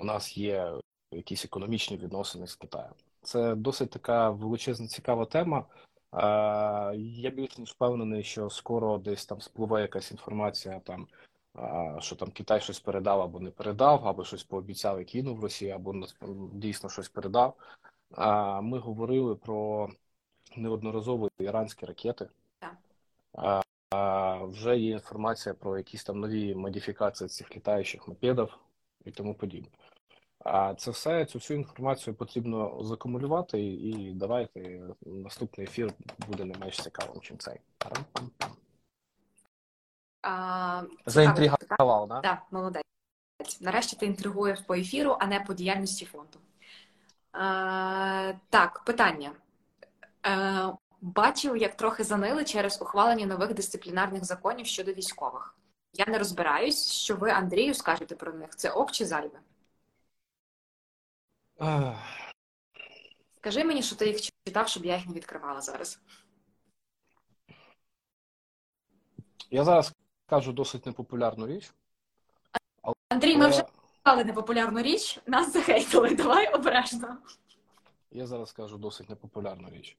[0.00, 0.72] У нас є
[1.10, 2.92] якісь економічні відносини з Китаєм.
[3.22, 5.64] Це досить така величезна цікава тема.
[6.94, 11.06] Я більш ніж впевнений, що скоро десь там спливе якась інформація, там
[11.98, 15.94] що там Китай щось передав або не передав, або щось пообіцяв і кинув Росії, або
[16.52, 17.54] дійсно щось передав.
[18.62, 19.88] Ми говорили про
[20.56, 22.28] неодноразові іранські ракети.
[24.40, 28.58] Вже є інформація про якісь там нові модифікації цих літаючих мопедів
[29.04, 29.70] і тому подібне.
[30.44, 35.92] А це все, цю всю інформацію потрібно закумулювати, і давайте наступний ефір
[36.28, 37.60] буде не менш цікавим, ніж цей.
[41.06, 42.22] Заінтригував, так?
[42.22, 42.82] Так, молодець.
[43.60, 46.38] Нарешті ти інтригуєш по ефіру, а не по діяльності фонду.
[47.32, 49.32] А, Так, питання.
[51.00, 55.56] Бачив, як трохи занили через ухвалення нових дисциплінарних законів щодо військових.
[55.92, 58.56] Я не розбираюсь, що ви, Андрію, скажете про них.
[58.56, 59.40] Це ок чи зайве?
[63.36, 66.00] Скажи мені, що ти їх читав, щоб я їх не відкривала зараз.
[69.50, 69.92] Я зараз
[70.26, 71.72] кажу досить непопулярну річ.
[73.08, 73.64] Андрій, ми вже
[74.00, 76.14] сказали непопулярну річ, нас захейтили.
[76.14, 77.18] Давай обережно.
[78.10, 79.96] Я зараз кажу досить непопулярну річ.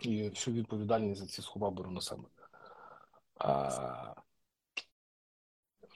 [0.00, 2.22] І всю відповідальність за ці слова беру на себе.
[3.38, 4.14] А,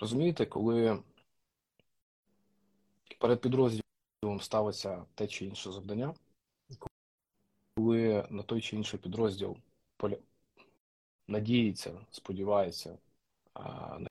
[0.00, 1.02] Розумієте, коли
[3.18, 6.14] перед підрозділом ставиться те чи інше завдання,
[7.74, 9.56] коли на той чи інший підрозділ
[11.28, 12.98] надіється, сподівається
[13.98, 14.08] на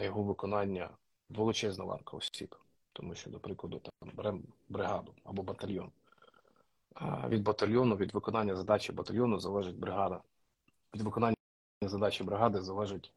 [0.00, 0.90] його виконання
[1.28, 2.56] величезна ланка осіб,
[2.92, 5.92] тому що, до прикладу, там беремо бригаду або батальйон.
[7.28, 10.20] Від батальйону, від виконання задачі батальйону залежить бригада.
[10.94, 11.36] Від виконання
[11.82, 13.12] задачі бригади залежить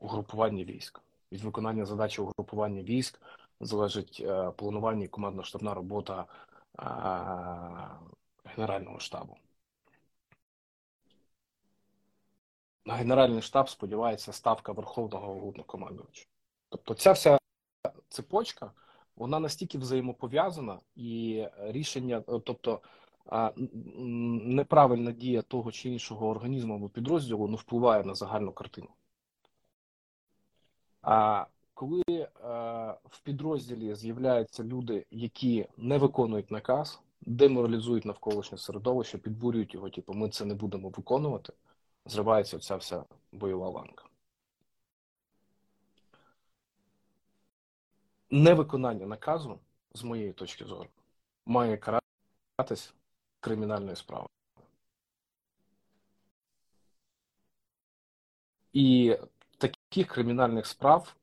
[0.00, 1.00] угрупування військ.
[1.32, 3.20] Від виконання задачі угрупування військ
[3.60, 6.26] залежить е, планування і командно-штабна робота
[8.44, 9.36] Генерального штабу.
[12.84, 16.26] На Генеральний штаб сподівається ставка Верховного Головнокомандувача.
[16.68, 17.38] Тобто ця вся
[18.08, 18.72] цепочка
[19.22, 22.80] вона настільки взаємопов'язана, і рішення, е, тобто
[24.44, 28.88] неправильна дія того чи іншого організму або підрозділу не впливає на загальну картину.
[31.02, 32.28] А коли е,
[33.04, 40.28] в підрозділі з'являються люди, які не виконують наказ, деморалізують навколишнє середовище, підбурюють його, типу, ми
[40.28, 41.52] це не будемо виконувати,
[42.06, 44.04] зривається ця вся бойова ланка.
[48.32, 49.58] Невиконання наказу,
[49.94, 50.88] з моєї точки зору,
[51.46, 51.76] має
[52.56, 52.94] каратись
[53.40, 54.28] кримінальною справою.
[58.72, 59.16] І
[59.58, 61.16] таких кримінальних справ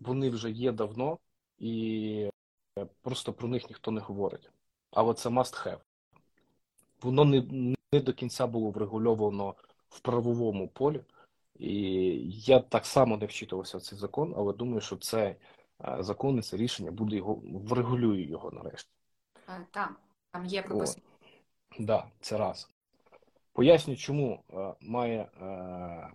[0.00, 1.18] вони вже є давно,
[1.58, 2.30] і
[3.00, 4.50] просто про них ніхто не говорить.
[4.90, 5.80] Але це must have.
[7.02, 7.42] Воно не,
[7.92, 9.54] не до кінця було врегульовано
[9.88, 11.00] в правовому полі.
[11.58, 11.72] І
[12.26, 15.36] я так само не вчитувався в цей закон, але думаю, що це
[16.00, 18.90] закон і це рішення буде його врегулює його нарешті.
[19.70, 19.92] Так,
[20.30, 21.02] там є прописано.
[21.68, 22.68] Так, да, це раз.
[23.52, 24.44] Поясню, чому
[24.80, 26.12] має е,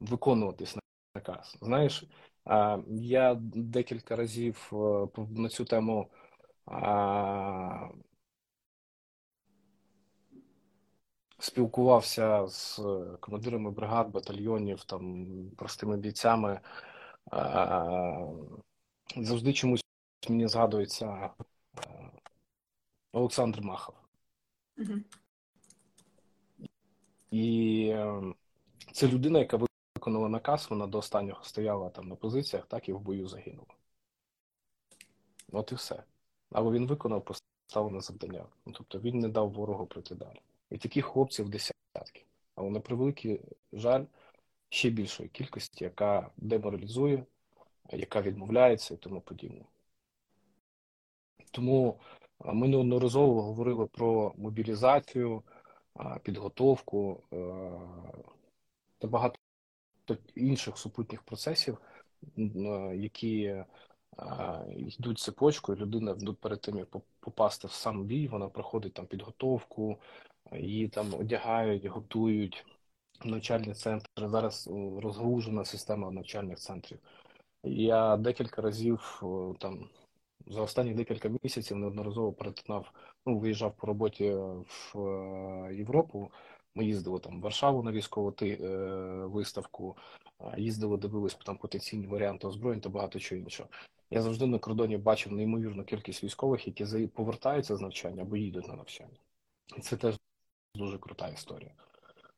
[0.00, 0.76] виконуватись
[1.14, 1.56] наказ.
[1.62, 2.04] Знаєш,
[2.88, 6.10] я декілька разів е, на цю тему
[11.38, 12.80] спілкувався з
[13.20, 15.26] командирами бригад, батальйонів, там
[15.56, 16.60] простими бійцями.
[19.16, 19.84] Завжди чомусь
[20.28, 21.30] мені згадується е,
[23.12, 23.94] Олександр Махов.
[24.78, 24.94] Угу.
[27.30, 28.34] І ем,
[28.92, 29.58] це людина, яка
[29.96, 33.74] виконала наказ, вона до останнього стояла там на позиціях, так і в бою загинула.
[35.52, 36.02] От і все.
[36.50, 38.46] Але він виконав поставлене завдання.
[38.66, 40.40] Ну, тобто він не дав ворогу пройти далі.
[40.70, 42.24] І таких хлопців десятки.
[42.54, 43.40] Але на превеликий
[43.72, 44.04] жаль,
[44.68, 47.26] ще більшої кількості, яка деморалізує,
[47.92, 49.64] яка відмовляється і тому подібне.
[51.50, 52.00] Тому
[52.44, 55.42] ми неодноразово говорили про мобілізацію,
[56.22, 57.22] підготовку
[58.98, 59.38] та багато
[60.34, 61.78] інших супутніх процесів,
[62.94, 63.64] які
[64.76, 65.78] йдуть цепочкою.
[65.78, 66.88] Людина перед тим, як
[67.20, 69.98] попасти в сам бій, вона проходить там підготовку,
[70.52, 72.66] її там одягають, готують
[73.24, 74.28] навчальні центри.
[74.28, 74.70] Зараз
[75.02, 76.98] розгружена система навчальних центрів.
[77.66, 79.22] Я декілька разів
[79.58, 79.88] там
[80.46, 82.92] за останні декілька місяців неодноразово перетинав,
[83.26, 86.30] ну, виїжджав по роботі в е, Європу.
[86.74, 88.66] Ми їздили там в Варшаву на військову ти, е,
[89.26, 89.96] виставку,
[90.56, 93.68] їздили, дивились там потенційні варіанти озброєнь та багато чого іншого.
[94.10, 98.74] Я завжди на кордоні бачив неймовірну кількість військових, які повертаються з навчання або їдуть на
[98.74, 99.18] навчання.
[99.76, 100.18] І це теж
[100.74, 101.70] дуже крута історія.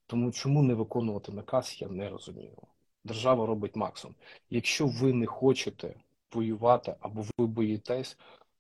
[0.06, 2.56] Тому чому не виконувати наказ, я не розумію.
[3.04, 4.14] Держава робить максимум.
[4.50, 5.94] Якщо ви не хочете
[6.32, 8.16] воювати або ви боїтесь,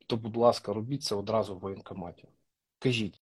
[0.06, 2.28] то, будь ласка, робіть це одразу в воєнкоматі.
[2.78, 3.20] Кажіть,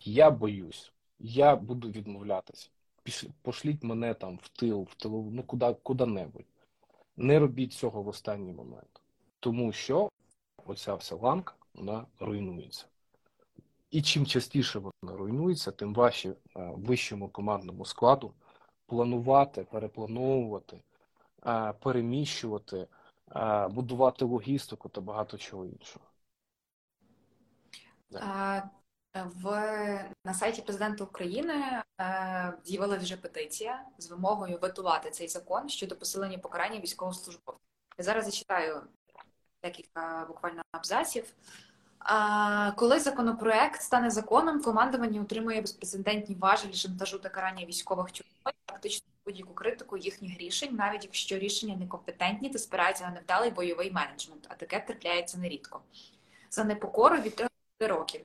[0.00, 2.70] я боюсь, я буду відмовлятися.
[3.42, 6.46] пошліть мене там в тил, в тилу, ну куди, куди-небудь.
[7.16, 9.00] Не робіть цього в останній момент.
[9.40, 10.08] Тому що
[10.66, 12.86] оця вся ланка вона руйнується.
[13.90, 16.34] І чим частіше вона руйнується, тим важче е,
[16.76, 18.34] вищому командному складу
[18.92, 20.82] планувати, переплановувати,
[21.46, 22.86] е, переміщувати,
[23.36, 26.04] е, будувати логістику та багато чого іншого.
[29.14, 29.44] В
[30.24, 36.38] на сайті президента України е, з'явилася вже петиція з вимогою ветувати цей закон щодо посилення
[36.38, 37.66] покарання військовослужбовців.
[37.98, 38.82] Я зараз зачитаю
[39.62, 41.34] декілька буквально абзаців.
[42.76, 49.54] Коли законопроект стане законом, командування отримує безпрецедентні важелі шантажу та карання військових тюрмою, фактично будь-яку
[49.54, 54.80] критику їхніх рішень, навіть якщо рішення некомпетентні та спираються на невдалий бойовий менеджмент, а таке
[54.80, 55.80] трапляється нерідко.
[56.50, 57.48] За непокору від 3
[57.80, 58.20] до років,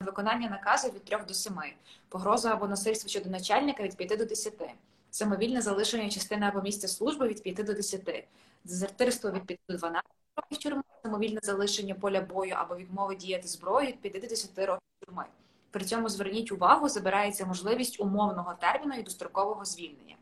[0.00, 1.54] невиконання наказу від 3 до 7,
[2.08, 4.54] погроза або насильство щодо начальника від 5 до 10,
[5.10, 8.28] самовільне залишення частини або місця служби від 5 до 10,
[8.64, 10.02] дезертирство від 5 до 12
[10.36, 14.88] років тюрми, самовільне залишення поля бою або відмови діяти зброєю від 5 до 10 років
[15.00, 15.24] тюрми.
[15.70, 20.16] При цьому зверніть увагу, забирається можливість умовного терміну і дострокового звільнення.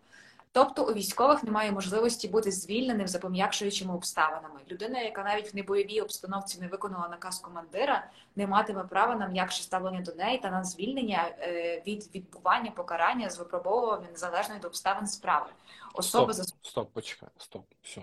[0.53, 4.61] Тобто у військових немає можливості бути звільненим за пом'якшуючими обставинами.
[4.70, 9.62] Людина, яка навіть в небойовій обстановці не виконала наказ командира, не матиме права на м'якше
[9.62, 15.07] ставлення до неї та на звільнення е, від відбування покарання з випробовування незалежно від обставин
[15.07, 15.46] справи.
[15.94, 18.03] Особа Стоп, за стоп, почекай, стоп, все.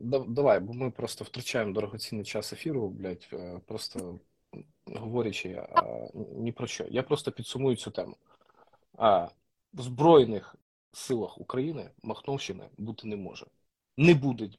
[0.00, 4.18] Давай, бо ми просто втрачаємо дорогоцінний час ефіру, блядь, е, просто
[4.86, 5.82] говорячи а,
[6.14, 6.84] ні про що.
[6.90, 8.16] Я просто підсумую цю тему.
[8.98, 9.28] А,
[9.74, 10.56] в Збройних
[10.92, 13.46] силах України Махновщини бути не може.
[13.96, 14.58] Не будуть,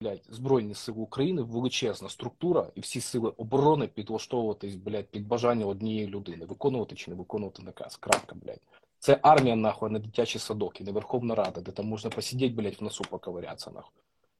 [0.00, 6.06] блядь, Збройні сили України величезна структура і всі сили оборони підлаштовуватись, блядь, під бажання однієї
[6.06, 7.96] людини, виконувати чи не виконувати наказ.
[7.96, 8.62] Крапка, блядь.
[8.98, 12.80] Це армія, нахуй, не дитячий садок і не Верховна Рада, де там можна посидіти, блядь,
[12.80, 13.92] в носу поковирятися, нахуй.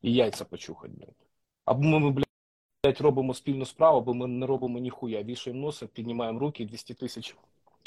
[0.03, 1.27] І яйця почухати, блядь.
[1.65, 5.23] Або ми, блядь, робимо спільну справу, або ми не робимо ніхуя.
[5.23, 7.37] Вішаємо носа, піднімаємо руки, 200 тисяч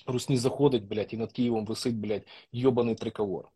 [0.08, 3.50] русні заходить, блядь, і над Києвом висить, блядь, йобаний триколор.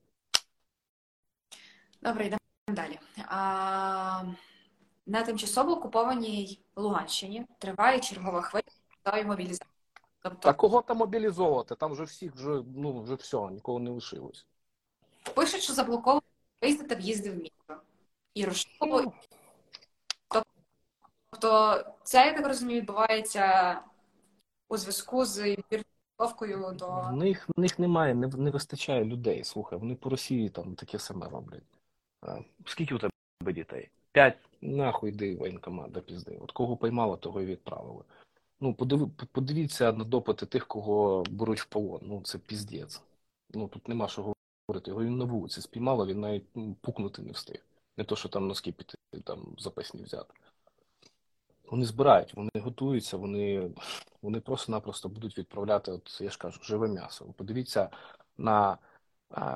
[2.01, 2.99] Добре, йдемо далі.
[3.27, 4.23] А,
[5.05, 8.63] на тимчасово окупованій Луганщині триває чергова хвиля
[9.03, 9.69] та мобілізації.
[10.19, 11.75] Тобто Та кого там мобілізовувати?
[11.75, 14.45] Там вже всіх вже, ну, вже все, нікого не лишилось.
[15.35, 16.21] пишуть, що заблоковано
[16.61, 17.81] виїзди та в'їзди в місто.
[18.35, 19.13] І розшуково.
[21.31, 23.79] Тобто, це, я так розумію, відбувається
[24.69, 29.43] у зв'язку з підготовкою до В них, в них немає, не, не вистачає людей.
[29.43, 31.63] Слухай, вони по Росії там таке саме роблять.
[32.21, 33.89] А, скільки у тебе дітей?
[34.11, 34.37] П'ять.
[34.61, 36.39] Нахуй йди воєнкомат до пізди.
[36.41, 38.03] От кого поймало, того і відправили.
[38.59, 42.01] Ну, подиви, подивіться на допити тих, кого беруть в полон.
[42.03, 43.01] Ну, це піздець.
[43.53, 44.21] Ну, тут нема що
[44.67, 44.91] говорити.
[44.91, 47.65] Його він на вулиці спіймало, він навіть ну, пукнути не встиг.
[47.97, 50.33] Не то, що там носки піти, там запасні взяти.
[51.63, 53.71] Вони збирають, вони готуються, вони,
[54.21, 57.25] вони просто-напросто будуть відправляти, от я ж кажу, живе м'ясо.
[57.25, 57.89] Подивіться
[58.37, 58.77] на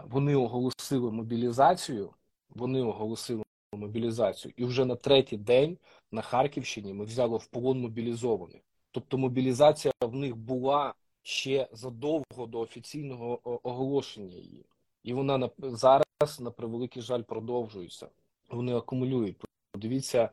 [0.05, 2.13] вони оголосили мобілізацію.
[2.49, 5.77] Вони оголосили мобілізацію, і вже на третій день
[6.11, 8.61] на Харківщині ми взяли в полон мобілізованих.
[8.91, 14.65] Тобто мобілізація в них була ще задовго до офіційного оголошення її,
[15.03, 18.09] і вона на зараз на превеликий жаль продовжується.
[18.49, 19.37] Вони акумулюють.
[19.71, 20.29] Подивіться.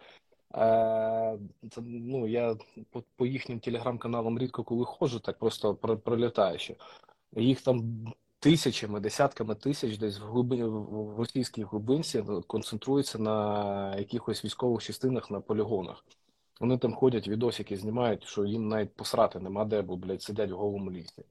[0.54, 1.38] Е,
[1.82, 2.56] ну, я
[2.90, 6.76] по, по їхнім телеграм-каналам рідко коли ходжу, так просто про- пролітаю ще.
[7.36, 8.06] Їх там
[8.38, 15.40] тисячами, десятками тисяч десь в глибині в російській глибинці концентруються на якихось військових частинах на
[15.40, 16.04] полігонах.
[16.60, 20.56] Вони там ходять, відосики знімають, що їм навіть посрати нема де, бо, блядь, сидять в
[20.56, 21.24] голому лісі.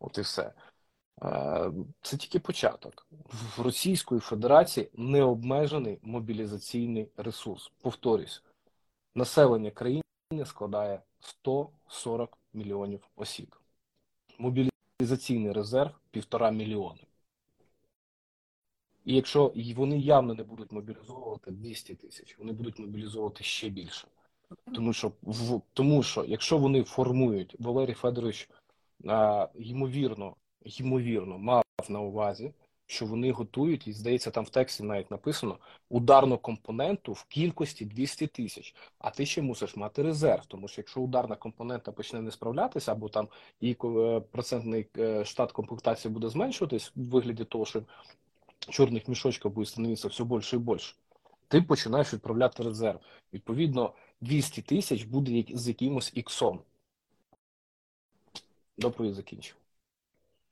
[0.00, 0.52] От і все.
[1.22, 3.06] Е, Це тільки початок.
[3.56, 7.72] В Російської Федерації необмежений мобілізаційний ресурс.
[7.80, 8.42] Повторюсь,
[9.14, 10.02] населення країни
[10.44, 13.56] складає 140 мільйонів осіб.
[14.38, 17.00] Мобілізаційний резерв півтора мільйони.
[19.04, 24.08] І якщо вони явно не будуть мобілізовувати 200 тисяч, вони будуть мобілізовувати ще більше.
[24.74, 28.50] Тому що, в, тому що якщо вони формують, Валерій Федорович
[29.06, 32.52] а, ймовірно, ймовірно мав на увазі,
[32.86, 38.26] що вони готують, і здається, там в тексті навіть написано ударну компоненту в кількості 200
[38.26, 38.74] тисяч.
[38.98, 43.08] А ти ще мусиш мати резерв, тому що якщо ударна компонента почне не справлятися, або
[43.08, 43.28] там
[43.60, 47.82] її е, процентний е, штат комплектації буде зменшуватись в вигляді того, що
[48.68, 50.94] чорних мішочків буде становитися все більше і більше,
[51.48, 53.00] ти починаєш відправляти резерв.
[53.32, 56.60] Відповідно, 200 тисяч буде з якимось іксом.
[58.78, 59.56] Доповідь закінчив.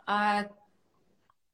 [0.07, 0.43] А,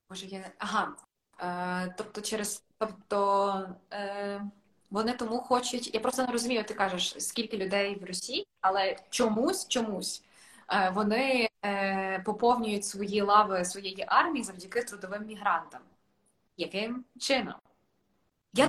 [0.08, 0.96] Боже, я ага.
[1.40, 4.42] Е, тобто, через тобто е,
[4.90, 5.94] вони тому хочуть.
[5.94, 10.24] Я просто не розумію, ти кажеш, скільки людей в Росії, але чомусь, чомусь
[10.72, 15.80] е, вони е, поповнюють свої лави своєї армії завдяки трудовим мігрантам.
[16.56, 17.54] Яким чином?
[18.52, 18.68] Я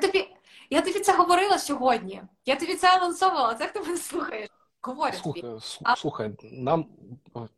[0.00, 0.36] тобі,
[0.70, 2.22] я тобі це говорила сьогодні.
[2.46, 4.48] Я тобі це анонсувала, це хто мене слухає.
[4.82, 5.20] Говорить.
[5.22, 5.58] Слухай,
[5.96, 6.86] слухай, нам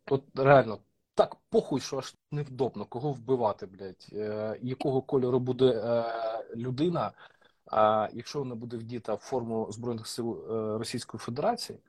[0.05, 0.79] от реально
[1.15, 6.03] так похуй, що аж невдобно, кого вбивати, блядь, е, якого кольору буде е,
[6.55, 7.11] людина,
[7.65, 11.79] а якщо вона буде вдіта в форму Збройних сил е, Російської Федерації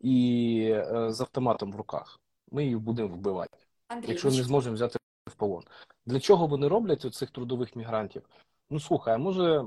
[0.00, 3.58] і е, з автоматом в руках, ми її будемо вбивати,
[3.88, 4.98] Андрій, якщо не зможемо взяти
[5.28, 5.62] в полон.
[6.06, 8.22] Для чого вони роблять оцих трудових мігрантів?
[8.70, 9.64] Ну слухай, а може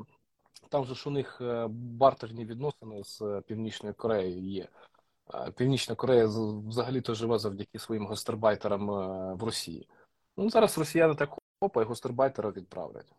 [0.69, 4.67] там же ж у них е, бартерні відносини з Північною Кореєю є.
[5.33, 6.25] Е, Північна Корея
[6.67, 9.87] взагалі-то живе завдяки своїм гастарбайтерам е, в Росії.
[10.37, 11.29] Ну зараз росіяни так
[11.61, 13.13] хопа і гастарбайтера відправлять.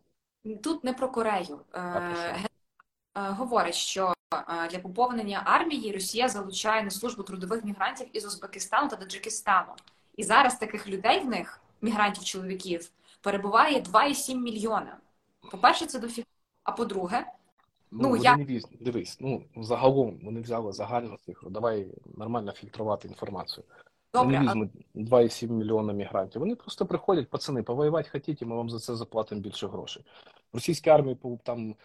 [0.63, 1.59] Тут не про Корею.
[1.73, 4.13] Е, А про що?
[4.33, 9.73] е, е, для поповнення армії Росія залучає на службу трудових мігрантів із Узбекистану та Таджикистану.
[10.17, 12.91] І зараз таких людей в них, мігрантів-чоловіків,
[13.21, 14.97] перебуває 2,7 мільйона.
[15.51, 16.25] По-перше, це дофіг.
[16.63, 17.25] А по-друге,
[18.01, 18.67] Ну, Ну, я- не віз...
[18.79, 21.49] дивись, ну загалом вони взяли загальну цифру.
[21.49, 21.87] Давай
[22.17, 23.63] нормально фільтрувати інформацію.
[24.13, 26.39] добре, Вони а візьмуть 2,7 мільйона мігрантів.
[26.39, 30.03] Вони просто приходять, пацани, повоювати хотіте, ми вам за це заплатимо більше грошей.
[30.53, 31.75] Російській армії там,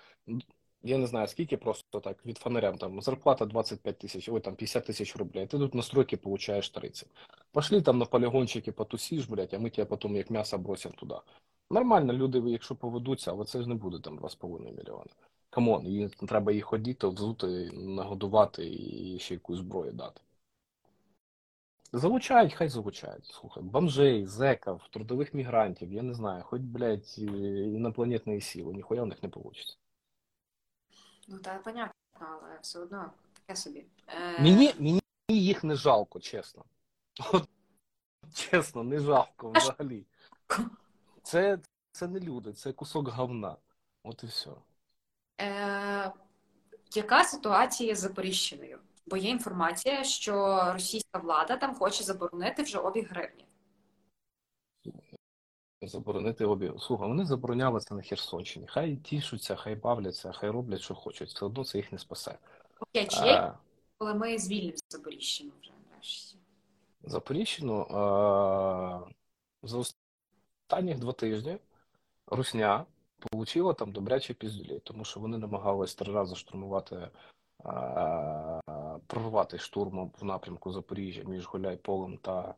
[0.82, 4.86] я не знаю скільки, просто так, від фонарям, там зарплата 25 тисяч, ой, там 50
[4.86, 5.46] тисяч рублей.
[5.46, 7.08] Ти тут на стройки получаєш 30.
[7.52, 11.14] Пошли там на полігончики потусиш, блядь, а ми тебе потім як м'ясо бросимо туди.
[11.70, 15.04] Нормально, люди, якщо поведуться, але це ж не буде там 2,5 мільйона.
[15.50, 20.20] Come on, і треба їх одіти, взути, нагодувати і ще якусь зброю дати.
[21.92, 23.26] Залучають, хай залучають.
[23.26, 27.22] Слухай, бомжей, зеків, трудових мігрантів, я не знаю, хоч, блядь, і-
[27.74, 29.60] інопланетної сили, ніхуя в них не вийде.
[31.28, 33.86] ну та понятно, але все одно таке собі.
[34.06, 36.64] Е, Мені, мені їх не жалко, чесно.
[37.32, 37.48] От,
[38.34, 40.06] чесно, не жалко взагалі.
[41.22, 41.58] Це,
[41.92, 43.56] це не люди, це кусок говна.
[44.02, 44.50] От і все.
[45.40, 46.12] Е,
[46.94, 48.78] яка ситуація з Запоріжчиною?
[49.06, 53.46] Бо є інформація, що російська влада там хоче заборонити вже обіг гривні.
[55.82, 56.72] Заборонити обі.
[56.78, 58.66] Слухай, вони забороняли це на Херсонщині.
[58.68, 61.28] Хай тішуться, хай бавляться, хай роблять, що хочуть.
[61.28, 62.38] Все одно це їх не спасе.
[62.80, 63.58] Окей, чи є, А,
[63.98, 66.36] коли ми звільнимо Запоріжчину вже нарешті?
[67.02, 69.00] Запоріжчину а,
[69.62, 71.58] за останніх два тижні
[72.26, 72.86] Русня
[73.40, 77.08] отримала там добрячі піздюлі, тому що вони намагались три рази штурмувати,
[79.06, 82.54] прорвати штурмом в напрямку Запоріжжя між Гуляйполем та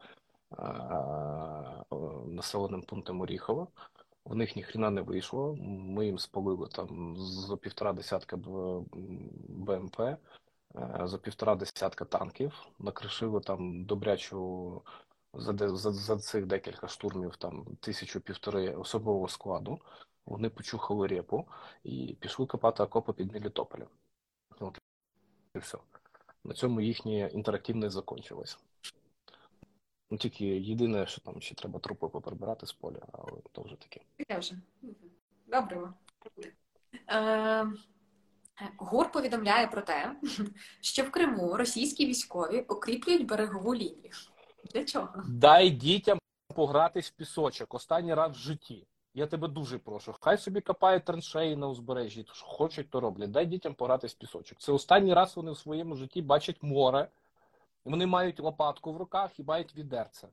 [2.27, 3.69] населеним пунктом Оріхово.
[4.25, 5.57] В них ніхрена не вийшло.
[5.61, 8.37] Ми їм спалили там за півтора десятка
[9.49, 10.19] БМП, е,
[11.05, 14.83] за півтора десятка танків, накришили там добрячу
[15.35, 19.81] за, за, за цих декілька штурмів там тисячу півтори особового складу.
[20.27, 21.49] Вони почухали репу
[21.85, 23.89] і пішли копати окопи під Мелітополем.
[24.61, 24.79] От
[25.55, 25.79] і все.
[26.45, 28.59] На цьому їхнє інтерактивне закінчилось.
[30.11, 34.01] Ну, тільки єдине, що там ще треба трупи поприбирати з поля, але то вже таке.
[34.17, 34.55] Таке вже.
[35.47, 35.93] Добре.
[37.09, 37.67] Е,
[38.79, 40.17] ГУР повідомляє про те,
[40.81, 44.11] що в Криму російські військові окріплюють берегову лінію.
[44.75, 45.25] Для чого?
[45.29, 46.19] Дай дітям
[46.55, 48.87] погратись в пісочок останній раз в житті.
[49.15, 50.15] Я тебе дуже прошу.
[50.21, 53.31] Хай собі копають траншеї на узбережжі, що хочуть, то роблять.
[53.31, 54.59] Дай дітям погратись в пісочок.
[54.59, 57.09] Це останній раз вони в своєму житті бачать море.
[57.85, 60.29] Вони мають лопатку в руках і мають відерце.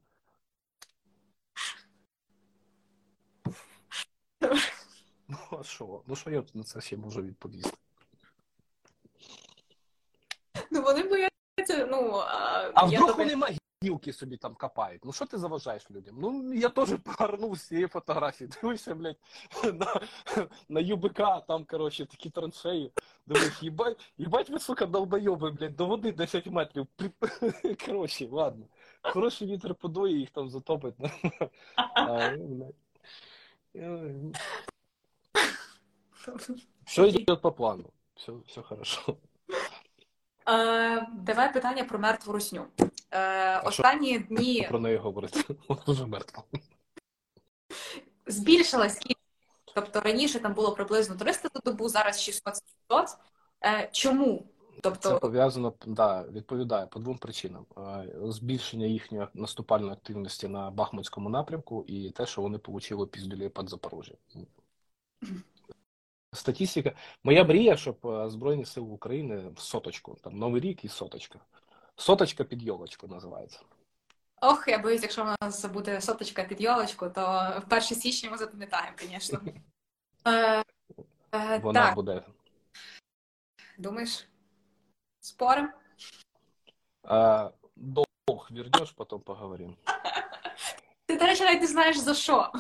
[5.28, 6.02] Ну, а що?
[6.08, 7.78] Ну що я на це ще можу відповісти?
[10.72, 15.06] Ну вони бояться, ну а, А я вдруг вони могилки собі там копають?
[15.06, 16.16] Ну що ти заважаєш людям?
[16.20, 18.50] Ну я теж повернув з цієї фотографії.
[18.62, 19.18] Дивишся, блядь,
[19.64, 20.02] на,
[20.70, 22.92] на ЮБК, там, коротше, такі траншеї.
[23.28, 26.88] Дивись, їбать, їбать ви, сука, долбойоби, блядь, до води 10 метрів.
[27.86, 28.66] Коротше, ладно.
[29.02, 30.96] Хороший вітер подує, їх там затопить.
[33.74, 34.34] Ну.
[36.86, 37.94] Все йде по плану.
[38.16, 39.18] Все, все хорошо.
[40.50, 42.66] Е, давай питання про мертву русню.
[43.14, 43.70] Е, що?
[43.70, 45.44] останні дні Про неї говорити.
[45.86, 46.44] Дуже мертва.
[48.28, 49.20] збільшилась кількість.
[49.76, 52.30] Тобто раніше там було приблизно 300 за добу, зараз
[52.90, 53.18] 600-700.
[53.66, 54.46] Е, чому?
[54.82, 61.30] Тобто Це пов'язано да, відповідає по двом причинам: Е, збільшення їхньої наступальної активності на Бахмутському
[61.30, 64.14] напрямку і те, що вони отримали піздюлі під Запорожжя.
[66.34, 66.92] Статистика.
[67.24, 71.40] Моя мрія, щоб е, Збройні Сили України в соточку, там Новий рік і соточка.
[71.96, 73.60] Соточка під йолочку називається.
[74.42, 77.22] Ох, я боюсь, якщо в нас буде соточка під йолочку, то
[77.70, 79.42] в 1 січня ми запам'ятаємо, звісно.
[80.28, 80.64] Е,
[81.36, 82.24] е, Вона так, буде.
[83.78, 84.28] думаєш,
[85.20, 85.70] спорим?
[87.10, 89.76] Е, Долг вернеш, потім поговоримо.
[91.06, 92.52] Ти, до речі, навіть не знаєш за що.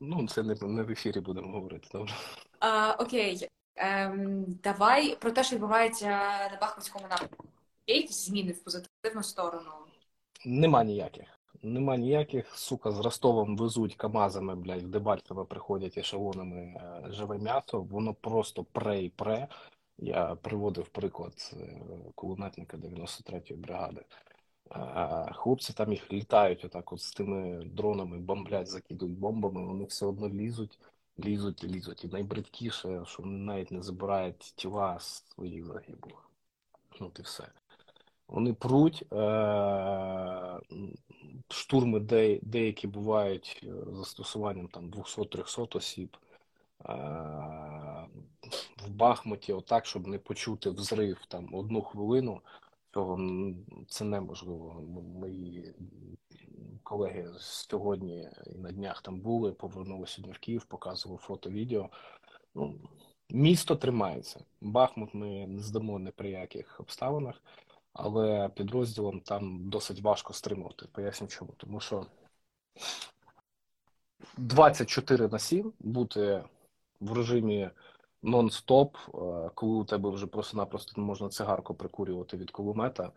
[0.00, 1.88] Ну, це не, не в ефірі будемо говорити.
[1.92, 2.12] Добре.
[2.60, 6.08] А, окей, ем, давай про те, що відбувається
[6.52, 7.44] на Бахмутському напрямку.
[7.86, 9.70] Є якісь зміни в позитивну сторону?
[10.46, 11.26] Нема ніяких.
[11.62, 17.80] Нема ніяких, сука, з Ростовом везуть КАМАЗами, блядь, в Дебальцево приходять ешелонами е, живе м'ясо,
[17.80, 19.48] воно просто пре і пре.
[19.98, 21.80] Я приводив приклад е,
[22.14, 24.04] кулеметника 93-ї бригади.
[25.32, 30.28] Хлопці там їх літають отак от з тими дронами, бомблять, закидують бомбами, вони все одно
[30.28, 30.78] лізуть,
[31.24, 32.04] лізуть і лізуть.
[32.04, 36.30] І найбридкіше, що вони навіть не забирають тіла своїх загиблих.
[37.00, 37.44] Ну, і все.
[38.28, 40.60] Вони пруть, е,
[41.48, 46.16] штурми де, деякі бувають е, застосуванням там 200-300 осіб.
[46.88, 46.92] Е,
[48.86, 52.40] в Бахмуті, отак, щоб не почути взрив там одну хвилину,
[52.94, 53.20] цього
[53.88, 54.82] це неможливо.
[55.20, 55.74] Мої
[56.82, 61.90] колеги сьогодні і на днях там були, повернулися сьогодні в Київ, показував фото, відео.
[62.54, 62.74] Ну,
[63.30, 64.44] місто тримається.
[64.60, 67.42] Бахмут ми не здамо ні при яких обставинах,
[67.92, 70.86] але підрозділом там досить важко стримувати.
[70.92, 71.52] Поясню чому.
[71.56, 72.06] Тому що
[74.36, 76.44] 24 на 7 бути
[77.00, 77.70] в режимі
[78.24, 78.96] нон-стоп,
[79.46, 83.12] е, коли у тебе вже просто-напросто можна цигарку прикурювати від кулемета,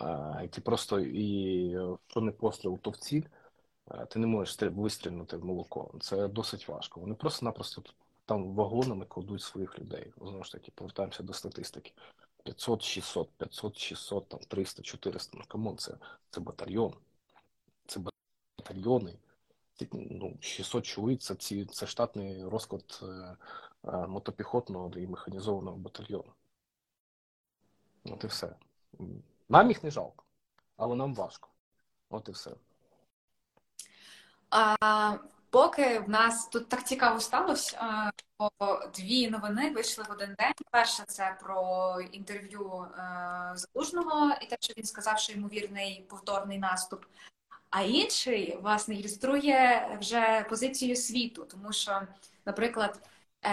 [0.00, 3.22] е, і ти просто і що не постріл, то в ціль,
[3.90, 5.90] е, ти не можеш стрі- вистрілити в молоко.
[6.00, 7.00] Це досить важко.
[7.00, 7.82] Вони просто-напросто
[8.26, 10.12] там вагонами кладуть своїх людей.
[10.20, 11.92] Знову ж таки, повертаємося до статистики.
[12.44, 15.38] 500, 600, 500, 600, там 300, 400.
[15.38, 15.94] Ну, come on, це,
[16.30, 16.94] це батальйон.
[17.86, 18.00] Це
[18.58, 19.14] батальйони.
[19.92, 21.34] Ну, 600 чоловік це,
[21.72, 23.02] це штатний розклад
[23.86, 26.32] мотопіхотного і механізованого батальйону.
[28.04, 28.56] От і все.
[29.48, 30.24] Нам їх не жалко,
[30.76, 31.48] але нам важко.
[32.10, 32.50] От і все.
[34.50, 35.16] А,
[35.50, 38.50] поки в нас тут так цікаво сталося, бо
[38.94, 40.52] дві новини вийшли в один день.
[40.70, 47.04] Перша це про інтерв'ю е, Залужного і те, що він сказав, що ймовірний повторний наступ.
[47.70, 52.02] А інший, власне, ілюструє вже позицію світу, тому що,
[52.44, 53.00] наприклад,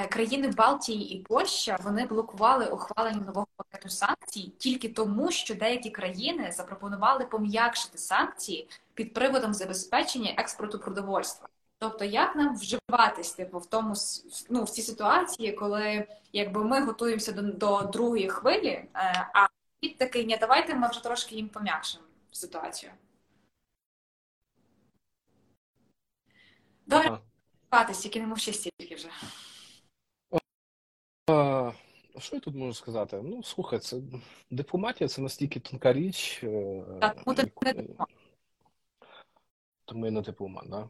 [0.10, 6.52] країни Балтії і Польща вони блокували ухвалення нового пакету санкцій тільки тому, що деякі країни
[6.52, 11.48] запропонували пом'якшити санкції під приводом забезпечення експорту продовольства.
[11.80, 13.94] Тобто, як нам вживатись типу, в тому
[14.50, 18.90] ну, в цій ситуації, коли якби ми готуємося до, до другої хвилі, е,
[19.34, 19.48] а
[19.80, 22.92] світ такий, ні, давайте ми вже трошки їм пом'якшимо ситуацію.
[26.86, 27.12] Давай
[27.72, 27.94] Ага.
[27.94, 29.10] тільки не мовчи стільки вже.
[32.18, 33.22] Що я тут можу сказати?
[33.24, 33.98] Ну, слухай, це
[34.52, 36.44] дипломатія це настільки тонка річ.
[36.44, 38.10] е, Так, тому дипломат.
[39.86, 40.90] Тому я не дипломат, да?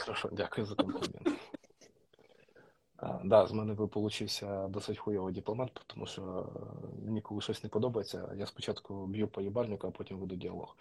[0.00, 1.28] Хорошо, дякую за комплімент.
[3.24, 6.52] Да, з мене получився досить хуйовий дипломат, тому що
[7.04, 10.76] мені коли щось не подобається, я спочатку б'ю по їбальнику, а потім веду діалог.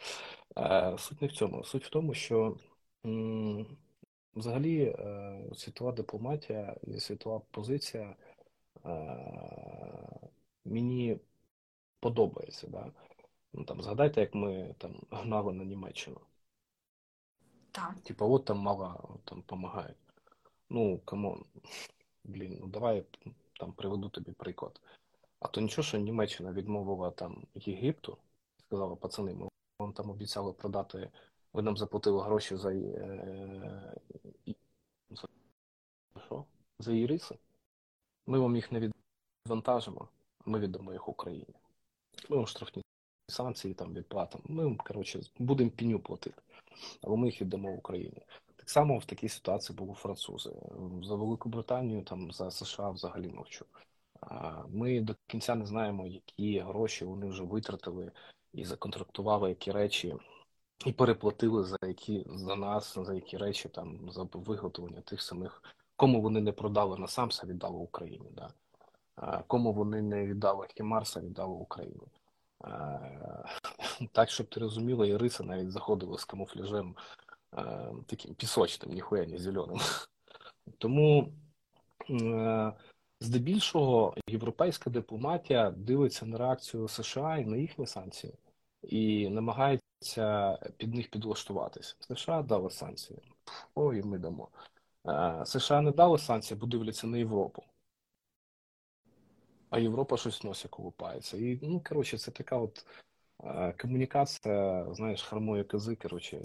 [0.57, 1.63] Е, Суть не в цьому.
[1.63, 2.57] Суть в тому, що
[4.35, 8.15] взагалі е, світова дипломатія і світова позиція
[10.65, 11.19] мені
[11.99, 12.67] подобається.
[12.67, 12.91] Да?
[13.53, 16.19] Ну, там, згадайте, як ми там гнали на Німеччину.
[17.71, 17.99] Так.
[17.99, 19.97] Типа, от там мало там помагають.
[20.69, 21.45] Ну, come on,
[22.23, 23.05] блін, ну давай
[23.59, 24.81] там приведу тобі приклад.
[25.39, 28.17] А то нічого, що Німеччина відмовила там Єгипту,
[28.57, 31.11] сказала, пацани, ми вам там обіцяли продати,
[31.53, 33.95] ви нам заплатили гроші за, е,
[35.09, 35.27] за
[36.25, 36.45] що?
[36.79, 37.37] За іриси.
[38.27, 38.91] Ми вам їх не
[39.45, 40.07] відвантажимо,
[40.45, 41.55] ми віддамо їх Україні.
[42.29, 42.83] Ми вам штрафні
[43.27, 44.43] санкції там відплатимо.
[44.47, 46.41] Ми вам, коротше, будемо пеню платити,
[47.01, 48.21] але ми їх віддамо Україні.
[48.55, 50.49] Так само в такій ситуації були французи.
[51.03, 53.65] За Велику Британію, там за США взагалі мовчу.
[54.69, 58.11] Ми до кінця не знаємо, які гроші вони вже витратили
[58.53, 60.15] і законтрактували які речі,
[60.85, 65.63] і переплатили за які за нас, за які речі там за виготовлення тих самих,
[66.01, 68.31] кому вони не продали насамса, віддали Україні.
[68.31, 68.49] Да?
[69.47, 72.07] кому вони не віддали Хімарса, віддали Україну.
[74.11, 76.95] Так, щоб ти розуміла, і риса навіть заходила з камуфляжем
[78.05, 79.79] таким пісочним, ніхуя не зеленим.
[80.77, 81.33] Тому
[83.19, 88.33] здебільшого європейська дипломатія дивиться на реакцію США і на їхні санкції
[88.83, 91.95] і намагається під них підлаштуватися.
[91.99, 93.19] США дали санкції,
[93.75, 94.49] ой, ми дамо.
[95.45, 97.63] США не дали санкції, бо дивляться на Європу.
[99.69, 101.37] А Європа щось носить, колупається.
[101.37, 102.85] І, ну, коротше, це така от
[103.81, 106.41] комунікація, знаєш, хромої кози, коротше,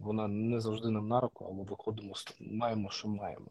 [0.00, 3.48] вона не завжди нам на руку, але виходимо, маємо, що маємо.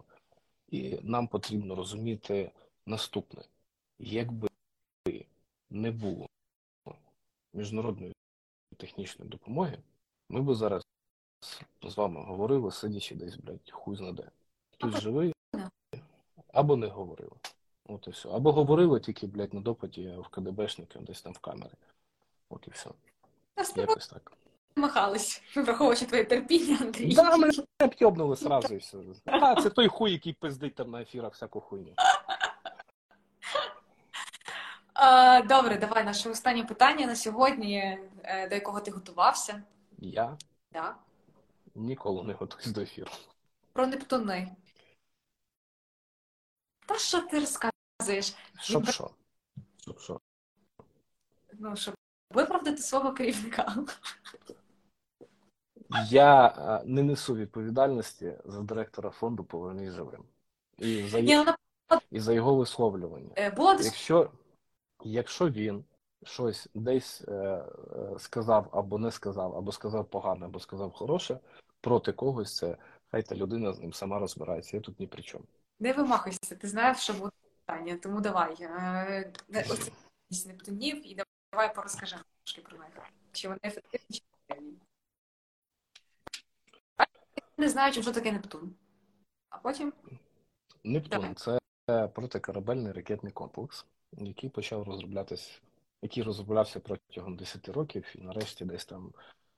[0.69, 2.51] І нам потрібно розуміти
[2.85, 3.41] наступне:
[3.99, 4.49] якби
[5.69, 6.27] не було
[7.53, 8.13] міжнародної
[8.77, 9.77] технічної допомоги,
[10.29, 10.84] ми б зараз
[11.89, 14.31] з вами говорили, сидячи десь, блядь, хуй знаде.
[14.71, 15.35] Хтось живий
[16.55, 17.31] або не говорили.
[17.87, 18.29] От і все.
[18.29, 21.73] Або говорили тільки, блядь, на допиті в КДБшників десь там в камері.
[22.49, 22.89] От і все.
[23.75, 24.31] Якось так.
[24.75, 27.15] Махались, враховуючи твоє терпіння, Андрій.
[27.15, 28.97] Да, ми об'єбнули сразу і все.
[29.25, 31.93] А, це той хуй, який пиздить там на ефірах всяку хуйню.
[35.47, 39.63] Добре, давай наше останнє питання на сьогодні, е, до якого ти готувався.
[39.97, 40.37] Я?
[40.71, 40.99] Так.
[41.75, 43.11] Ніколи не готуюсь до ефіру.
[43.73, 44.55] Про Нептуни.
[46.85, 48.35] Та що ти розказуєш?
[48.59, 49.11] Щоб що?
[49.77, 50.19] Щоб що?
[51.53, 51.95] Ну, щоб
[52.31, 53.75] виправдати свого керівника.
[56.09, 60.23] Я е, не несу відповідальності за директора фонду «Повернись живим.
[60.77, 63.33] І за, ну, і за його висловлювання.
[63.37, 64.31] Е, Якщо
[65.03, 65.83] якщо він
[66.23, 67.65] щось десь е, е,
[68.19, 71.39] сказав або не сказав, або сказав погане, або сказав хороше,
[71.85, 72.77] проти когось це
[73.11, 74.77] хай та людина з ним сама розбирається.
[74.77, 75.45] Я тут ні при чому.
[75.79, 77.31] Не вимахуйся, ти знаєш, що буде
[77.65, 78.55] питання, тому давай.
[78.61, 79.33] Е,
[80.45, 82.87] Нептунів і давай порозкажемо трошки про них.
[83.31, 84.77] Чи вони ефективні, чи ефективні.
[87.57, 88.75] Не знаю, що таке Нептун.
[89.49, 89.93] А потім.
[90.83, 91.59] Нептун це
[92.07, 95.61] протикорабельний ракетний комплекс який почав розроблятись,
[96.01, 99.13] який розроблявся протягом 10 років, і нарешті десь там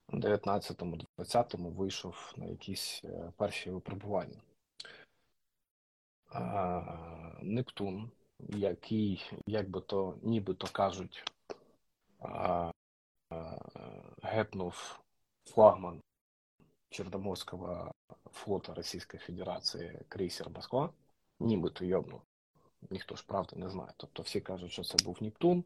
[0.09, 4.41] 19-20 вийшов на якісь е, перші випробування.
[7.41, 11.31] Нептун, який, як би то нібито кажуть,
[14.23, 14.99] гепнув
[15.45, 16.01] флагман
[16.89, 17.91] Чорноморського
[18.31, 20.93] флота Російської Федерації крейсер Москва,
[21.39, 22.21] нібито йобнув
[22.89, 23.89] ніхто ж правди не знає.
[23.97, 25.63] Тобто всі кажуть, що це був Нептун,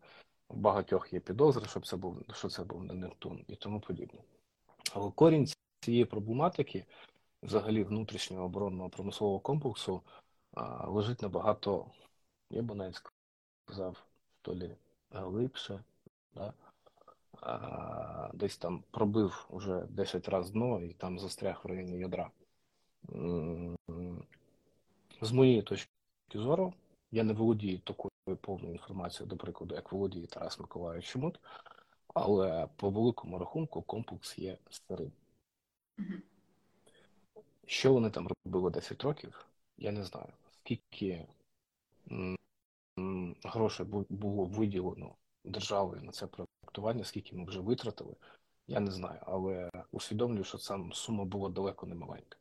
[0.53, 4.19] багатьох є підозри, що це був що це був не Нептун і тому подібне.
[4.93, 5.47] Але корінь
[5.79, 6.85] цієї проблематики,
[7.43, 10.01] взагалі внутрішнього оборонного промислового комплексу,
[10.53, 11.85] а, лежить набагато,
[12.49, 13.01] я б навіть
[13.65, 14.05] сказав,
[14.41, 14.75] що лі
[15.11, 15.83] глибше.
[16.35, 16.53] Да?
[17.41, 22.31] А, десь там пробив уже 10 разів дно і там застряг в районі ядра.
[25.21, 25.89] З моєї точки
[26.33, 26.73] зору,
[27.11, 28.10] я не володію такою
[28.41, 31.39] повною інформацією, до прикладу, як володіє Тарас Миколаївич Чумут,
[32.13, 35.11] але по великому рахунку комплекс є старим.
[37.65, 39.45] Що вони там робили 10 років,
[39.77, 40.33] я не знаю.
[40.51, 41.27] Скільки
[43.43, 48.15] грошей було виділено державою на це проектування, скільки ми вже витратили,
[48.67, 52.37] я не знаю, але усвідомлюю, що сам сума була далеко не маленька.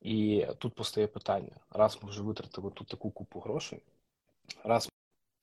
[0.00, 3.82] І тут постає питання: раз ми вже витратили тут таку купу грошей,
[4.64, 4.91] раз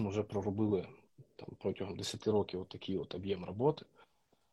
[0.07, 0.87] вже проробили
[1.35, 3.85] там протягом 10 років такий от об'єм роботи,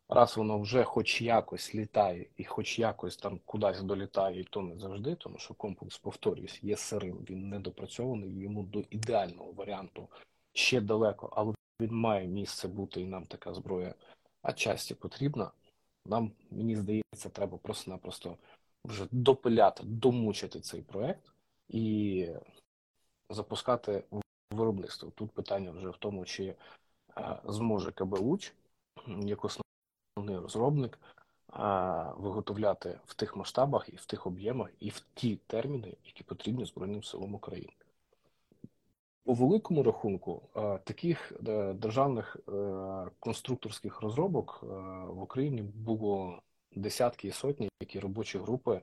[0.08, 4.78] раз воно вже хоч якось літає і хоч якось там кудись долітає, і то не
[4.78, 10.08] завжди, тому що комплекс, повторюсь, є сирим, він недопрацьований, йому до ідеального варіанту
[10.52, 13.94] ще далеко, але він має місце бути, і нам така зброя
[14.42, 15.50] отчасті потрібна.
[16.06, 18.36] Нам, мені здається, треба просто-напросто
[18.84, 21.32] вже допиляти, домучити цей проект
[21.68, 22.28] і
[23.30, 24.04] запускати
[24.50, 25.10] виробництво.
[25.10, 26.54] Тут питання вже в тому, чи
[27.44, 28.54] зможе КБ «Луч»
[29.06, 30.98] як основний розробник
[32.16, 37.02] виготовляти в тих масштабах і в тих об'ємах, і в ті терміни, які потрібні Збройним
[37.02, 37.72] силам України.
[39.24, 40.42] У великому рахунку
[40.84, 44.66] таких е, державних е, конструкторських розробок е,
[45.06, 46.42] в Україні було
[46.72, 48.82] десятки і сотні, які робочі групи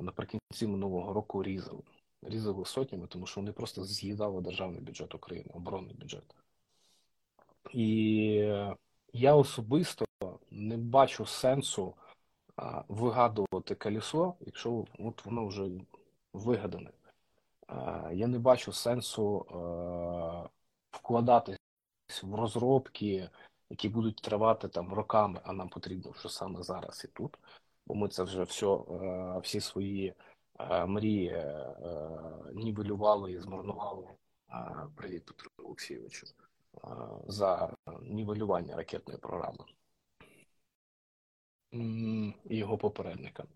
[0.00, 1.82] наприкінці минулого року різали.
[2.22, 6.34] Різали сотнями, тому що вони просто з'їдали державний бюджет України, оборонний бюджет.
[7.72, 7.84] І
[9.12, 10.04] я особисто
[10.50, 11.94] не бачу сенсу
[12.88, 15.70] вигадувати колесо, якщо от воно вже
[16.32, 16.90] вигадане.
[18.12, 19.38] Я не бачу сенсу
[20.90, 21.58] вкладатись
[22.22, 23.30] в розробки,
[23.70, 27.38] які будуть тривати там роками, а нам потрібно вже саме зараз і тут.
[27.86, 28.78] Бо ми це вже все,
[29.42, 30.14] всі свої
[30.86, 31.44] мрії
[32.54, 34.08] нівелювали і змарнували.
[34.96, 36.26] Привіт, Петру Олексійовичу,
[37.26, 39.64] за нівелювання ракетної програми
[41.72, 43.46] і його попередникам.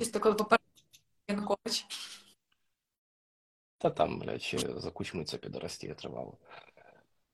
[0.00, 0.84] Із такої попередник
[1.28, 1.86] Янукович.
[3.78, 6.38] Та там, блядь, ще за кучми це підростіє тривало.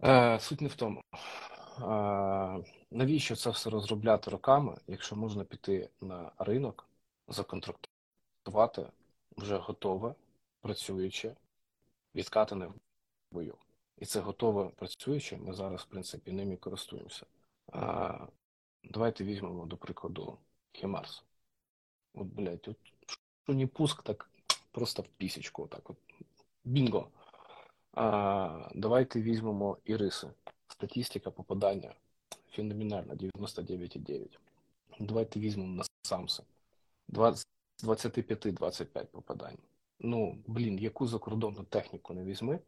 [0.04, 1.00] Е, Суть не в тому.
[1.12, 6.87] Е, навіщо це все розробляти роками, якщо можна піти на ринок,
[7.28, 8.90] законтрактувати
[9.36, 10.14] вже готове,
[10.60, 11.36] працююче,
[12.14, 12.74] відкатане в
[13.32, 13.54] бою.
[13.98, 17.26] І це готове працююче, ми зараз, в принципі, ними користуємося.
[17.74, 18.18] Е,
[18.84, 20.38] давайте візьмемо, до прикладу,
[20.72, 21.24] Хімарс.
[22.14, 22.76] От, блядь, от
[23.44, 24.30] що не пуск, так
[24.70, 25.62] просто в пісечку.
[25.62, 25.96] Отак от.
[26.64, 27.10] Бінго.
[27.92, 30.30] А, Давайте візьмемо іриси.
[30.68, 31.94] Статистика попадання
[32.50, 34.38] феноменальна 99,9.
[35.00, 36.42] Давайте візьмемо на самси.
[37.08, 39.58] 25-25 попадань.
[40.00, 42.58] Ну, блін, яку закордонну техніку не візьми,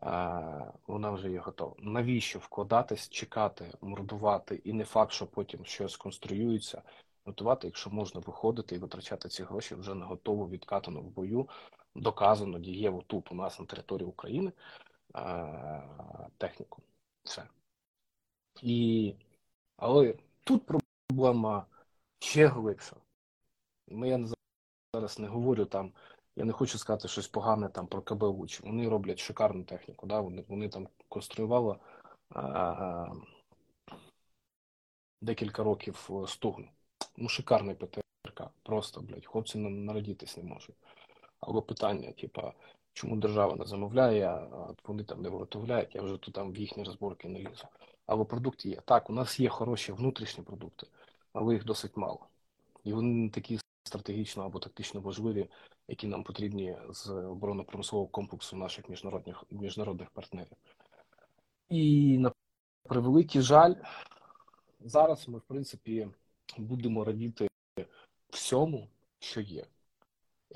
[0.00, 1.74] а, вона вже є готова.
[1.78, 6.82] Навіщо вкладатись, чекати, мордувати, і не факт, що потім щось конструюється,
[7.24, 11.48] готувати, якщо можна виходити і витрачати ці гроші вже на готову відкатану в бою
[11.94, 14.52] доказано дієво тут у нас на території України
[16.38, 16.82] техніку.
[17.22, 17.48] Все.
[18.62, 19.14] І...
[19.76, 20.14] Але
[20.44, 21.66] тут проблема
[22.18, 22.96] ще глибша.
[23.88, 24.26] Ми я
[24.94, 25.92] зараз не говорю там,
[26.36, 28.46] я не хочу сказати щось погане там про КБУ.
[28.62, 30.06] Вони роблять шикарну техніку.
[30.06, 30.20] Да?
[30.20, 31.76] Вони вони там конструювали
[32.28, 33.12] а, а,
[35.20, 36.68] декілька років стугну.
[37.16, 38.50] Ну, шикарний ПТРК.
[38.62, 40.76] Просто, блядь, хлопці народитись не можуть.
[41.40, 42.52] Або питання, типа,
[42.92, 46.84] чому держава не замовляє, а вони там не виготовляють, я вже тут там в їхні
[46.84, 47.68] розборки не лізу.
[48.06, 48.80] Але продукти є.
[48.80, 50.86] Так, у нас є хороші внутрішні продукти,
[51.32, 52.26] але їх досить мало.
[52.84, 55.48] І вони не такі стратегічно або тактично важливі,
[55.88, 60.56] які нам потрібні з оборонно-промислового комплексу наших міжнародних міжнародних партнерів.
[61.68, 62.32] І на
[62.82, 63.74] превеликий жаль,
[64.80, 66.08] зараз ми, в принципі,
[66.58, 67.48] будемо радіти
[68.30, 69.66] всьому, що є.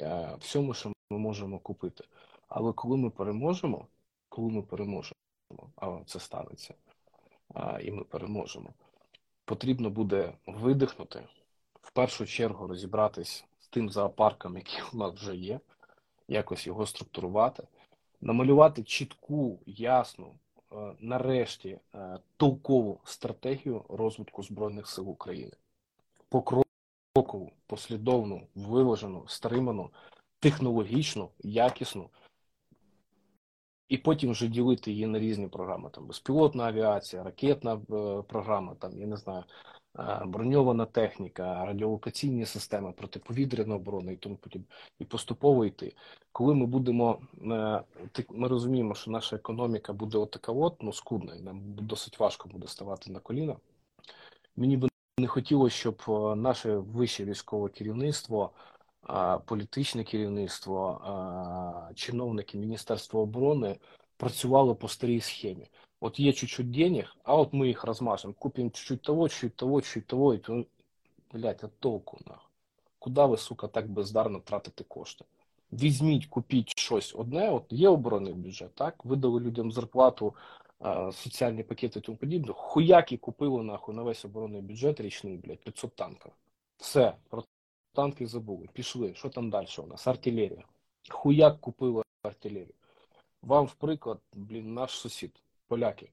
[0.01, 2.05] Е, всьому, що ми можемо купити.
[2.49, 3.87] Але коли ми переможемо,
[4.29, 5.15] коли ми переможемо,
[5.77, 6.75] а це станеться,
[7.81, 8.75] і ми переможемо,
[9.45, 11.29] потрібно буде видихнути,
[11.89, 15.61] в першу чергу розібратись з тим зоопарком, який у нас вже є,
[16.29, 17.63] якось його структурувати,
[18.21, 20.35] намалювати чітку, ясну,
[20.73, 25.53] е, нарешті е, толкову стратегію розвитку Збройних сил України.
[26.29, 29.91] Покрокову послідовну, виважену, стриману,
[30.41, 32.11] технологічну, якісну,
[33.89, 35.91] і потім вже ділити її на різні програми.
[35.91, 39.45] Там безпілотна авіація, ракетна е, програма, там, я не знаю,
[40.27, 44.67] броньована техніка, радіолокаційні системи, протиповітряна оборона і тому подібне.
[44.99, 45.95] І поступово йти.
[46.33, 47.83] Коли ми будемо, е,
[48.31, 52.67] ми розуміємо, що наша економіка буде отака от, ну скудна, і нам досить важко буде
[52.67, 53.57] ставати на коліна.
[54.57, 54.89] Мені би
[55.19, 58.51] не хотілося, щоб е, наше вище військове керівництво,
[59.45, 61.01] політичне керівництво,
[61.95, 63.79] чиновники Міністерства оборони
[64.17, 65.67] працювало по старій схемі.
[66.01, 70.07] От є чуть-чуть денег, а от ми їх розмажемо, купимо чуть-чуть того, чуть того, чуть
[70.07, 70.65] того, і то,
[71.33, 72.51] блядь, а толку нахуй.
[72.99, 75.25] Куди ви, сука, так бездарно тратите кошти?
[75.73, 79.05] Візьміть, купіть щось одне, от є оборонний бюджет, так?
[79.05, 80.35] Видали людям зарплату
[81.13, 85.97] соціальні пакети і тому подібне, хуяки купили нахуй на весь оборонний бюджет річний, блядь, 500
[85.97, 86.33] танків.
[86.77, 87.45] Все, про
[87.93, 88.69] танки забули.
[88.73, 89.15] Пішли.
[89.15, 90.07] Що там далі у нас?
[90.07, 90.65] Артилерія.
[91.09, 92.75] Хуяк купили артилерію.
[93.43, 96.11] Вам, в приклад, блін, наш сусід, поляки.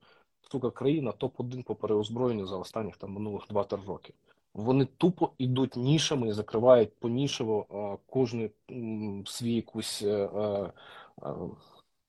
[0.51, 4.14] Сука, країна топ-1 по переозброєнню за останніх там минулих 2-3 роки.
[4.53, 8.49] Вони тупо йдуть нішами і закривають понішево кожну
[9.26, 10.72] свій якусь а,
[11.22, 11.36] а,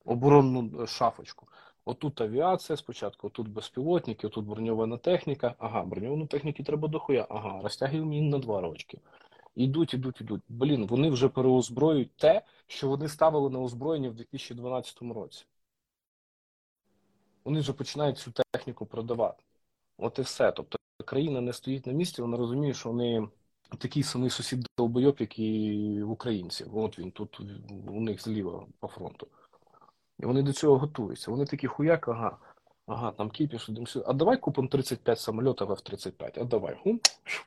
[0.05, 1.47] оборонну шафочку.
[1.85, 5.55] Отут авіація спочатку, отут безпілотники, отут броньована техніка.
[5.59, 7.27] Ага, броньовану техніку треба дохуя.
[7.31, 8.99] Ага, розтягуємо її на два рочки.
[9.55, 10.43] Ідуть, ідуть, ідуть.
[10.49, 15.45] Блін, вони вже переозброюють те, що вони ставили на озброєння в 2012 році.
[17.47, 19.43] Вони вже починають цю техніку продавати.
[19.99, 20.53] От і все.
[20.53, 23.29] Тобто країна не стоїть на місці, вона розуміє, що вони
[23.79, 26.79] такий самий сусід долбойоб, як і в українців.
[26.79, 27.41] От він тут
[27.89, 29.29] у них зліва по фронту.
[30.19, 31.31] І вони до цього готуються.
[31.31, 32.39] Вони такі хуяк, ага,
[32.87, 33.71] ага, там кіпіш,
[34.07, 36.77] а давай купимо 35 самольотів F-35, а давай.
[36.83, 37.01] Хум,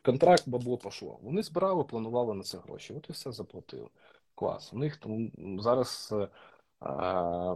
[0.05, 1.19] контракт, бабло пішло.
[1.21, 2.93] Вони збирали, планували на це гроші.
[2.93, 3.87] От і все заплатили.
[4.35, 4.73] клас.
[4.73, 6.27] У них тому зараз е,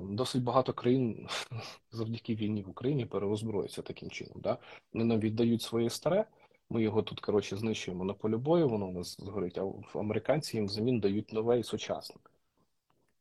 [0.01, 1.27] досить багато країн
[1.91, 4.41] завдяки війні в Україні переозброюються таким чином.
[4.41, 4.57] Да?
[4.93, 6.25] Вони нам віддають своє старе,
[6.69, 10.65] ми його тут, коротше, знищуємо на полі бою, воно у нас згорить, а американці їм
[10.65, 12.15] взамін дають нове і сучасне.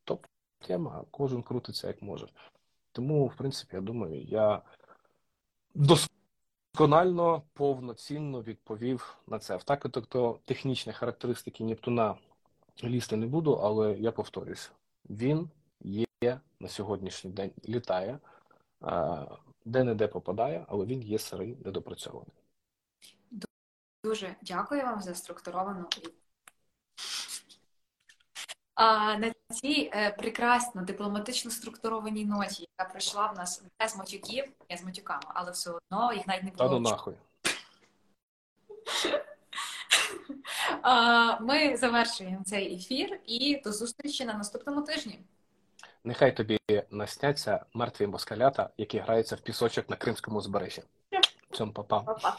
[0.05, 0.29] Тобто
[0.59, 2.29] тема, кожен крутиться як може.
[2.93, 4.63] Тому, в принципі, я думаю, я
[5.75, 9.57] досконально, повноцінно відповів на це.
[9.57, 12.15] В так, тобто технічні характеристики Нептуна
[12.85, 14.73] лізти не буду, але я повторюсь,
[15.11, 15.51] він
[15.85, 18.19] є на сьогоднішній день, літає,
[19.65, 22.33] де-не-де попадає, але він є сирий, недопрацьований.
[24.05, 25.89] Дуже дякую вам за структуровану.
[28.75, 34.45] А на цій е, прекрасно дипломатично структурованій ноті, яка прийшла в нас не з матюків,
[34.71, 37.15] не з матюками, але все одно їх навіть не Та ну нахуй.
[41.41, 45.21] Ми завершуємо цей ефір і до зустрічі на наступному тижні.
[46.05, 46.59] Нехай тобі
[46.91, 50.83] насняться мертві москалята, які граються в пісочок на Кримському узбережжі.
[51.53, 52.01] Цьому папа.
[52.01, 52.37] Па-па.